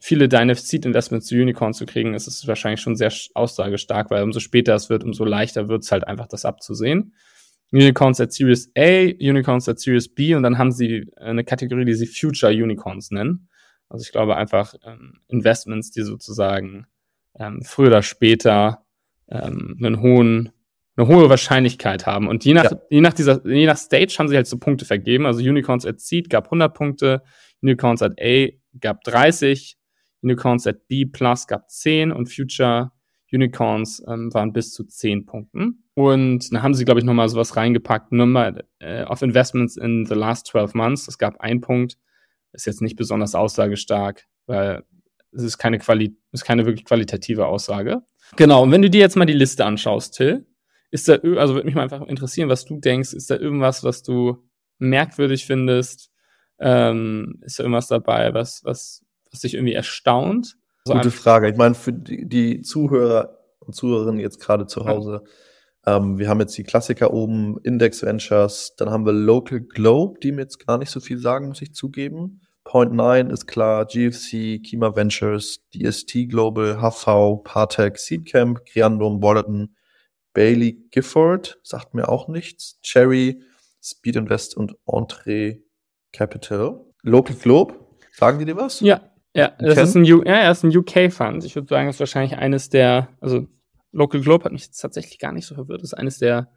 viele 0.00 0.28
deine 0.28 0.56
Seed-Investments 0.56 1.26
zu 1.26 1.36
Unicorns 1.36 1.78
zu 1.78 1.86
kriegen, 1.86 2.14
ist 2.14 2.26
es 2.26 2.48
wahrscheinlich 2.48 2.80
schon 2.80 2.96
sehr 2.96 3.12
aussagestark, 3.34 4.10
weil 4.10 4.24
umso 4.24 4.40
später 4.40 4.74
es 4.74 4.90
wird, 4.90 5.04
umso 5.04 5.24
leichter 5.24 5.68
wird 5.68 5.84
es 5.84 5.92
halt 5.92 6.04
einfach, 6.08 6.26
das 6.26 6.44
abzusehen. 6.44 7.14
Unicorns 7.70 8.20
at 8.20 8.32
Series 8.32 8.72
A, 8.76 9.04
Unicorns 9.20 9.68
at 9.68 9.78
Series 9.78 10.12
B 10.12 10.34
und 10.34 10.42
dann 10.42 10.58
haben 10.58 10.72
sie 10.72 11.12
eine 11.14 11.44
Kategorie, 11.44 11.84
die 11.84 11.94
sie 11.94 12.08
Future 12.08 12.50
Unicorns 12.50 13.12
nennen. 13.12 13.48
Also 13.88 14.02
ich 14.02 14.10
glaube 14.10 14.34
einfach 14.34 14.74
ähm, 14.84 15.20
Investments, 15.28 15.92
die 15.92 16.02
sozusagen 16.02 16.88
ähm, 17.38 17.62
früher 17.62 17.86
oder 17.86 18.02
später 18.02 18.84
ähm, 19.30 19.76
einen 19.78 20.00
hohen, 20.00 20.50
eine 20.96 21.08
hohe 21.08 21.28
Wahrscheinlichkeit 21.28 22.06
haben. 22.06 22.28
Und 22.28 22.44
je 22.44 22.54
nach, 22.54 22.70
ja. 22.70 22.80
je 22.90 23.00
nach 23.00 23.12
dieser, 23.12 23.46
je 23.46 23.66
nach 23.66 23.76
Stage 23.76 24.14
haben 24.18 24.28
sie 24.28 24.36
halt 24.36 24.46
so 24.46 24.58
Punkte 24.58 24.84
vergeben. 24.84 25.26
Also 25.26 25.40
Unicorns 25.40 25.86
at 25.86 26.00
Seed 26.00 26.30
gab 26.30 26.46
100 26.46 26.74
Punkte, 26.74 27.22
Unicorns 27.62 28.02
at 28.02 28.20
A 28.20 28.48
gab 28.80 29.02
30, 29.04 29.76
Unicorns 30.22 30.66
at 30.66 30.88
B 30.88 31.04
Plus 31.06 31.46
gab 31.46 31.70
10 31.70 32.12
und 32.12 32.32
Future 32.32 32.92
Unicorns 33.32 34.02
ähm, 34.08 34.32
waren 34.32 34.52
bis 34.52 34.72
zu 34.72 34.84
10 34.84 35.26
Punkten. 35.26 35.84
Und 35.94 36.52
dann 36.52 36.62
haben 36.62 36.74
sie, 36.74 36.84
glaube 36.84 37.00
ich, 37.00 37.06
nochmal 37.06 37.28
sowas 37.28 37.56
reingepackt, 37.56 38.12
Number 38.12 38.54
äh, 38.78 39.04
of 39.04 39.22
Investments 39.22 39.76
in 39.76 40.06
the 40.06 40.14
last 40.14 40.46
12 40.46 40.74
months. 40.74 41.08
Es 41.08 41.18
gab 41.18 41.40
einen 41.40 41.60
Punkt, 41.60 41.98
ist 42.52 42.66
jetzt 42.66 42.80
nicht 42.80 42.96
besonders 42.96 43.34
aussagestark, 43.34 44.24
weil 44.46 44.84
es 45.38 45.44
ist 45.44 45.58
keine, 45.58 45.78
Quali 45.78 46.16
ist 46.32 46.44
keine 46.44 46.66
wirklich 46.66 46.84
qualitative 46.84 47.46
Aussage. 47.46 48.02
Genau, 48.36 48.62
und 48.62 48.72
wenn 48.72 48.82
du 48.82 48.90
dir 48.90 49.00
jetzt 49.00 49.16
mal 49.16 49.24
die 49.24 49.32
Liste 49.32 49.64
anschaust, 49.64 50.14
Till, 50.14 50.46
ist 50.90 51.08
da, 51.08 51.14
also 51.14 51.54
würde 51.54 51.66
mich 51.66 51.74
mal 51.74 51.82
einfach 51.82 52.02
interessieren, 52.02 52.48
was 52.48 52.64
du 52.64 52.78
denkst, 52.78 53.12
ist 53.12 53.30
da 53.30 53.36
irgendwas, 53.36 53.84
was 53.84 54.02
du 54.02 54.48
merkwürdig 54.78 55.46
findest? 55.46 56.10
Ähm, 56.58 57.40
ist 57.42 57.58
da 57.58 57.62
irgendwas 57.62 57.88
dabei, 57.88 58.34
was, 58.34 58.62
was, 58.64 59.04
was 59.30 59.40
dich 59.40 59.54
irgendwie 59.54 59.74
erstaunt? 59.74 60.56
Also 60.84 60.94
Gute 60.94 61.10
Frage. 61.10 61.48
Ich 61.50 61.56
meine, 61.56 61.74
für 61.74 61.92
die, 61.92 62.28
die 62.28 62.62
Zuhörer 62.62 63.38
und 63.60 63.74
Zuhörerinnen 63.74 64.20
jetzt 64.20 64.40
gerade 64.40 64.66
zu 64.66 64.86
Hause, 64.86 65.22
ja. 65.86 65.96
ähm, 65.96 66.18
wir 66.18 66.28
haben 66.28 66.40
jetzt 66.40 66.56
die 66.56 66.64
Klassiker 66.64 67.12
oben, 67.12 67.58
Index 67.62 68.02
Ventures, 68.02 68.74
dann 68.76 68.90
haben 68.90 69.04
wir 69.04 69.12
Local 69.12 69.60
Globe, 69.60 70.18
die 70.20 70.32
mir 70.32 70.42
jetzt 70.42 70.66
gar 70.66 70.78
nicht 70.78 70.90
so 70.90 71.00
viel 71.00 71.18
sagen, 71.18 71.48
muss 71.48 71.62
ich 71.62 71.74
zugeben. 71.74 72.40
Point 72.68 72.92
9 72.92 73.30
ist 73.30 73.46
klar, 73.46 73.86
GFC, 73.86 74.62
Kima 74.62 74.94
Ventures, 74.94 75.60
DST 75.74 76.28
Global, 76.28 76.82
HV, 76.82 77.42
Partec, 77.42 77.96
Seedcamp, 77.96 78.62
Creandum, 78.66 79.22
Wallerton, 79.22 79.74
Bailey 80.34 80.78
Gifford, 80.90 81.58
sagt 81.62 81.94
mir 81.94 82.10
auch 82.10 82.28
nichts, 82.28 82.78
Cherry, 82.82 83.40
Speed 83.82 84.16
Invest 84.16 84.54
und 84.54 84.76
Entree 84.84 85.62
Capital. 86.12 86.84
Local 87.02 87.34
Globe, 87.36 87.74
sagen 88.12 88.38
die 88.38 88.44
dir 88.44 88.56
was? 88.56 88.80
Ja, 88.80 89.00
ja, 89.32 89.52
das 89.58 89.78
ist 89.78 89.94
ein, 89.94 90.02
U 90.02 90.22
ja, 90.26 90.50
ist 90.50 90.62
ein 90.62 90.76
UK-Fund. 90.76 91.44
Ich 91.46 91.54
würde 91.54 91.68
sagen, 91.68 91.86
das 91.86 91.96
ist 91.96 92.00
wahrscheinlich 92.00 92.36
eines 92.36 92.68
der, 92.68 93.08
also 93.22 93.46
Local 93.92 94.20
Globe 94.20 94.44
hat 94.44 94.52
mich 94.52 94.70
tatsächlich 94.72 95.18
gar 95.18 95.32
nicht 95.32 95.46
so 95.46 95.54
verwirrt. 95.54 95.80
Das 95.80 95.94
ist 95.94 95.98
eines 95.98 96.18
der 96.18 96.52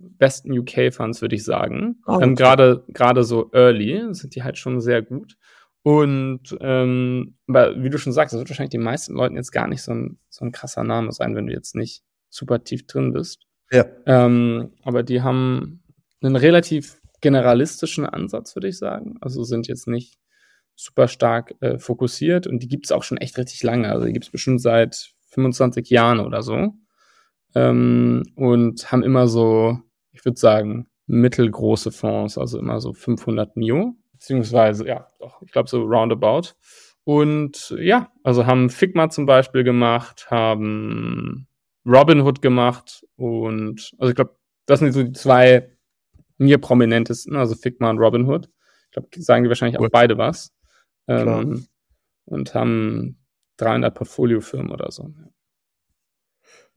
besten 0.00 0.56
UK-Funds, 0.56 1.22
würde 1.22 1.36
ich 1.36 1.44
sagen. 1.44 1.96
Oh, 2.06 2.14
okay. 2.14 2.24
ähm, 2.24 2.34
Gerade 2.34 2.84
gerade 2.88 3.24
so 3.24 3.50
early 3.52 4.14
sind 4.14 4.34
die 4.34 4.42
halt 4.42 4.58
schon 4.58 4.80
sehr 4.80 5.02
gut. 5.02 5.36
Und 5.82 6.56
ähm, 6.60 7.36
aber 7.46 7.82
wie 7.82 7.90
du 7.90 7.98
schon 7.98 8.12
sagst, 8.12 8.34
das 8.34 8.40
wird 8.40 8.50
wahrscheinlich 8.50 8.70
den 8.70 8.82
meisten 8.82 9.14
Leuten 9.14 9.36
jetzt 9.36 9.52
gar 9.52 9.66
nicht 9.66 9.82
so 9.82 9.92
ein, 9.92 10.18
so 10.28 10.44
ein 10.44 10.52
krasser 10.52 10.84
Name 10.84 11.12
sein, 11.12 11.34
wenn 11.34 11.46
du 11.46 11.52
jetzt 11.52 11.74
nicht 11.74 12.02
super 12.28 12.62
tief 12.64 12.86
drin 12.86 13.12
bist. 13.12 13.46
Ja. 13.70 13.86
Ähm, 14.06 14.72
aber 14.82 15.02
die 15.02 15.22
haben 15.22 15.82
einen 16.22 16.36
relativ 16.36 17.00
generalistischen 17.20 18.04
Ansatz, 18.04 18.54
würde 18.56 18.68
ich 18.68 18.78
sagen. 18.78 19.16
Also 19.20 19.42
sind 19.42 19.68
jetzt 19.68 19.86
nicht 19.86 20.18
super 20.74 21.08
stark 21.08 21.54
äh, 21.60 21.78
fokussiert 21.78 22.46
und 22.46 22.62
die 22.62 22.68
gibt 22.68 22.86
es 22.86 22.92
auch 22.92 23.02
schon 23.02 23.18
echt 23.18 23.38
richtig 23.38 23.62
lange. 23.62 23.90
Also 23.90 24.06
die 24.06 24.12
gibt 24.12 24.26
es 24.26 24.30
bestimmt 24.30 24.60
seit 24.60 25.12
25 25.28 25.88
Jahren 25.90 26.20
oder 26.20 26.42
so. 26.42 26.74
Ähm, 27.54 28.22
und 28.36 28.90
haben 28.92 29.02
immer 29.02 29.28
so 29.28 29.78
ich 30.20 30.24
würde 30.26 30.38
sagen, 30.38 30.86
mittelgroße 31.06 31.90
Fonds, 31.92 32.36
also 32.36 32.58
immer 32.58 32.80
so 32.80 32.92
500 32.92 33.56
Mio, 33.56 33.96
beziehungsweise, 34.12 34.86
ja, 34.86 35.08
doch, 35.18 35.40
ich 35.40 35.50
glaube 35.50 35.68
so 35.68 35.82
roundabout. 35.82 36.52
Und 37.04 37.74
ja, 37.78 38.12
also 38.22 38.44
haben 38.44 38.68
Figma 38.68 39.08
zum 39.08 39.24
Beispiel 39.24 39.64
gemacht, 39.64 40.30
haben 40.30 41.48
Robinhood 41.86 42.42
gemacht 42.42 43.06
und, 43.16 43.92
also 43.98 44.10
ich 44.10 44.14
glaube, 44.14 44.36
das 44.66 44.80
sind 44.80 44.92
so 44.92 45.02
die 45.02 45.12
zwei 45.12 45.70
mir 46.36 46.58
prominentesten, 46.58 47.34
also 47.34 47.54
Figma 47.54 47.88
und 47.88 47.98
Robinhood. 47.98 48.50
Ich 48.86 48.90
glaube, 48.92 49.08
sagen 49.16 49.44
die 49.44 49.48
wahrscheinlich 49.48 49.80
auch 49.80 49.88
beide 49.90 50.18
was. 50.18 50.52
Ähm, 51.08 51.66
und 52.26 52.54
haben 52.54 53.18
300 53.56 53.94
Portfoliofirmen 53.94 54.70
oder 54.70 54.90
so. 54.90 55.12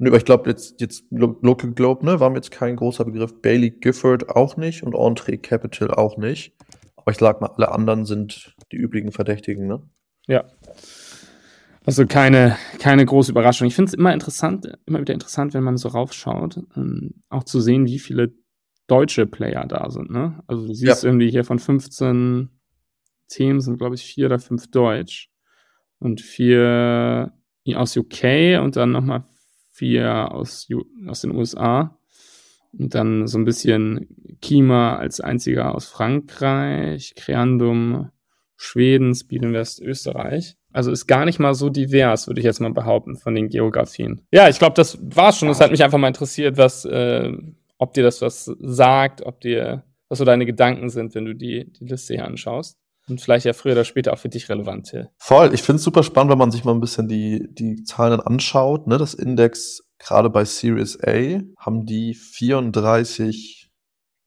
Nö, 0.03 0.09
aber 0.09 0.17
ich 0.17 0.25
glaube, 0.25 0.49
jetzt, 0.49 0.81
jetzt 0.81 1.05
Local 1.11 1.71
Globe, 1.71 2.05
ne, 2.05 2.19
war 2.19 2.29
mir 2.29 2.35
jetzt 2.35 2.51
kein 2.51 2.75
großer 2.75 3.05
Begriff. 3.05 3.41
Bailey 3.41 3.71
Gifford 3.71 4.27
auch 4.29 4.57
nicht 4.57 4.83
und 4.83 4.95
Entree 4.95 5.37
Capital 5.37 5.91
auch 5.91 6.17
nicht. 6.17 6.53
Aber 6.97 7.11
ich 7.11 7.17
sag 7.19 7.39
mal, 7.39 7.47
alle 7.47 7.71
anderen 7.71 8.03
sind 8.03 8.53
die 8.73 8.75
üblichen 8.75 9.13
Verdächtigen, 9.13 9.65
ne? 9.65 9.81
Ja. 10.27 10.43
Also 11.85 12.05
keine, 12.05 12.57
keine 12.79 13.05
große 13.05 13.31
Überraschung. 13.31 13.65
Ich 13.65 13.75
finde 13.75 13.89
es 13.89 13.93
immer 13.93 14.13
interessant, 14.13 14.77
immer 14.85 14.99
wieder 14.99 15.13
interessant, 15.13 15.53
wenn 15.53 15.63
man 15.63 15.77
so 15.77 15.87
raufschaut, 15.87 16.59
ähm, 16.75 17.13
auch 17.29 17.45
zu 17.45 17.61
sehen, 17.61 17.85
wie 17.85 17.99
viele 17.99 18.33
deutsche 18.87 19.25
Player 19.25 19.65
da 19.65 19.89
sind. 19.89 20.11
Ne? 20.11 20.43
Also 20.47 20.67
du 20.67 20.73
siehst 20.73 21.03
ja. 21.03 21.09
irgendwie 21.09 21.31
hier 21.31 21.45
von 21.45 21.59
15 21.59 22.49
Themen 23.29 23.61
sind, 23.61 23.77
glaube 23.77 23.95
ich, 23.95 24.03
vier 24.03 24.25
oder 24.25 24.39
fünf 24.39 24.69
Deutsch 24.69 25.29
und 25.99 26.19
vier 26.19 27.31
aus 27.75 27.95
UK 27.95 28.59
und 28.61 28.75
dann 28.75 28.91
nochmal 28.91 29.23
vier 29.73 30.31
aus, 30.31 30.67
aus 31.07 31.21
den 31.21 31.35
USA. 31.35 31.97
Und 32.77 32.95
dann 32.95 33.27
so 33.27 33.37
ein 33.37 33.45
bisschen 33.45 34.07
Kima 34.41 34.95
als 34.95 35.19
einziger 35.19 35.75
aus 35.75 35.85
Frankreich, 35.85 37.13
Creandum, 37.15 38.09
Schweden, 38.55 39.13
Speed 39.13 39.43
Invest 39.43 39.81
Österreich. 39.81 40.55
Also 40.71 40.91
ist 40.91 41.05
gar 41.05 41.25
nicht 41.25 41.39
mal 41.39 41.53
so 41.53 41.69
divers, 41.69 42.27
würde 42.27 42.39
ich 42.39 42.45
jetzt 42.45 42.61
mal 42.61 42.73
behaupten, 42.73 43.15
von 43.15 43.35
den 43.35 43.49
Geografien. 43.49 44.25
Ja, 44.31 44.49
ich 44.49 44.57
glaube, 44.57 44.73
das 44.73 44.97
war's 45.01 45.37
schon. 45.37 45.49
Es 45.49 45.59
hat 45.59 45.69
mich 45.69 45.83
einfach 45.83 45.99
mal 45.99 46.07
interessiert, 46.07 46.57
was, 46.57 46.83
äh, 46.85 47.31
ob 47.77 47.93
dir 47.93 48.03
das 48.03 48.21
was 48.21 48.45
sagt, 48.59 49.21
ob 49.23 49.41
dir, 49.41 49.83
was 50.09 50.17
so 50.17 50.25
deine 50.25 50.47
Gedanken 50.47 50.89
sind, 50.89 51.13
wenn 51.13 51.25
du 51.25 51.35
die, 51.35 51.71
die 51.73 51.85
Liste 51.85 52.15
hier 52.15 52.25
anschaust. 52.25 52.79
Und 53.09 53.19
vielleicht 53.19 53.45
ja 53.45 53.53
früher 53.53 53.73
oder 53.73 53.83
später 53.83 54.13
auch 54.13 54.17
für 54.17 54.29
dich 54.29 54.47
relevant, 54.49 54.87
Till. 54.87 55.09
Voll. 55.17 55.53
Ich 55.53 55.61
finde 55.61 55.77
es 55.77 55.83
super 55.83 56.03
spannend, 56.03 56.31
wenn 56.31 56.37
man 56.37 56.51
sich 56.51 56.63
mal 56.63 56.73
ein 56.73 56.79
bisschen 56.79 57.07
die, 57.07 57.47
die 57.51 57.83
Zahlen 57.83 58.21
anschaut. 58.21 58.87
Ne? 58.87 58.97
Das 58.97 59.13
Index, 59.13 59.83
gerade 59.99 60.29
bei 60.29 60.45
Series 60.45 60.97
A, 61.03 61.41
haben 61.57 61.85
die 61.85 62.13
34 62.13 63.71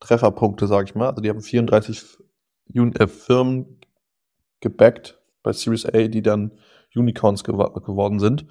Trefferpunkte, 0.00 0.66
sag 0.66 0.88
ich 0.88 0.94
mal. 0.94 1.08
Also 1.08 1.22
die 1.22 1.30
haben 1.30 1.40
34 1.40 2.02
äh, 2.74 3.06
Firmen 3.06 3.80
gebackt 4.60 5.20
bei 5.42 5.52
Series 5.52 5.86
A, 5.86 6.08
die 6.08 6.22
dann 6.22 6.52
Unicorns 6.94 7.44
gew 7.44 7.56
geworden 7.80 8.18
sind. 8.18 8.46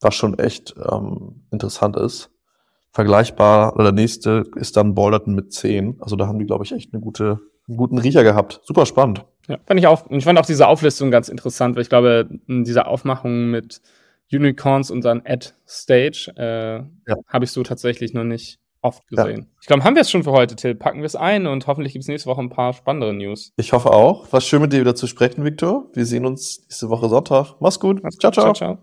Was 0.00 0.14
schon 0.14 0.38
echt 0.38 0.74
ähm, 0.90 1.46
interessant 1.50 1.96
ist. 1.96 2.30
Vergleichbar, 2.90 3.74
oder 3.74 3.84
der 3.84 3.92
nächste 3.92 4.44
ist 4.56 4.76
dann 4.76 4.94
Balderton 4.94 5.34
mit 5.34 5.52
10. 5.52 6.00
Also 6.00 6.16
da 6.16 6.26
haben 6.26 6.38
die, 6.38 6.46
glaube 6.46 6.64
ich, 6.64 6.72
echt 6.72 6.94
eine 6.94 7.02
gute, 7.02 7.40
einen 7.68 7.76
guten 7.76 7.98
Riecher 7.98 8.24
gehabt. 8.24 8.60
Super 8.64 8.86
spannend. 8.86 9.24
Ja, 9.46 9.58
fand 9.66 9.80
ich 9.80 9.86
auch. 9.86 10.10
Ich 10.10 10.24
fand 10.24 10.38
auch 10.38 10.46
diese 10.46 10.66
Auflistung 10.66 11.10
ganz 11.10 11.28
interessant, 11.28 11.76
weil 11.76 11.82
ich 11.82 11.88
glaube, 11.88 12.28
diese 12.46 12.86
Aufmachung 12.86 13.50
mit 13.50 13.80
Unicorns 14.32 14.90
und 14.90 15.04
dann 15.04 15.22
Ad 15.24 15.50
Stage 15.66 16.32
äh, 16.36 16.76
ja. 17.10 17.16
habe 17.28 17.44
ich 17.44 17.50
so 17.50 17.62
tatsächlich 17.62 18.12
noch 18.12 18.24
nicht 18.24 18.58
oft 18.82 19.06
gesehen. 19.08 19.40
Ja. 19.40 19.46
Ich 19.60 19.66
glaube, 19.66 19.84
haben 19.84 19.94
wir 19.94 20.02
es 20.02 20.10
schon 20.10 20.22
für 20.22 20.32
heute, 20.32 20.54
Till. 20.54 20.74
Packen 20.74 20.98
wir 20.98 21.06
es 21.06 21.16
ein 21.16 21.46
und 21.46 21.66
hoffentlich 21.66 21.92
gibt 21.92 22.02
es 22.02 22.08
nächste 22.08 22.28
Woche 22.28 22.40
ein 22.40 22.50
paar 22.50 22.72
spannende 22.72 23.12
News. 23.12 23.52
Ich 23.56 23.72
hoffe 23.72 23.90
auch. 23.90 24.30
War 24.32 24.40
schön 24.40 24.60
mit 24.60 24.72
dir 24.72 24.80
wieder 24.80 24.94
zu 24.94 25.06
sprechen, 25.06 25.44
Victor. 25.44 25.86
Wir 25.94 26.06
sehen 26.06 26.26
uns 26.26 26.60
nächste 26.62 26.88
Woche 26.90 27.08
Sonntag. 27.08 27.54
Mach's 27.60 27.80
gut. 27.80 28.02
Mach's 28.02 28.18
ciao, 28.18 28.30
ciao. 28.30 28.52
ciao, 28.52 28.54
ciao. 28.54 28.78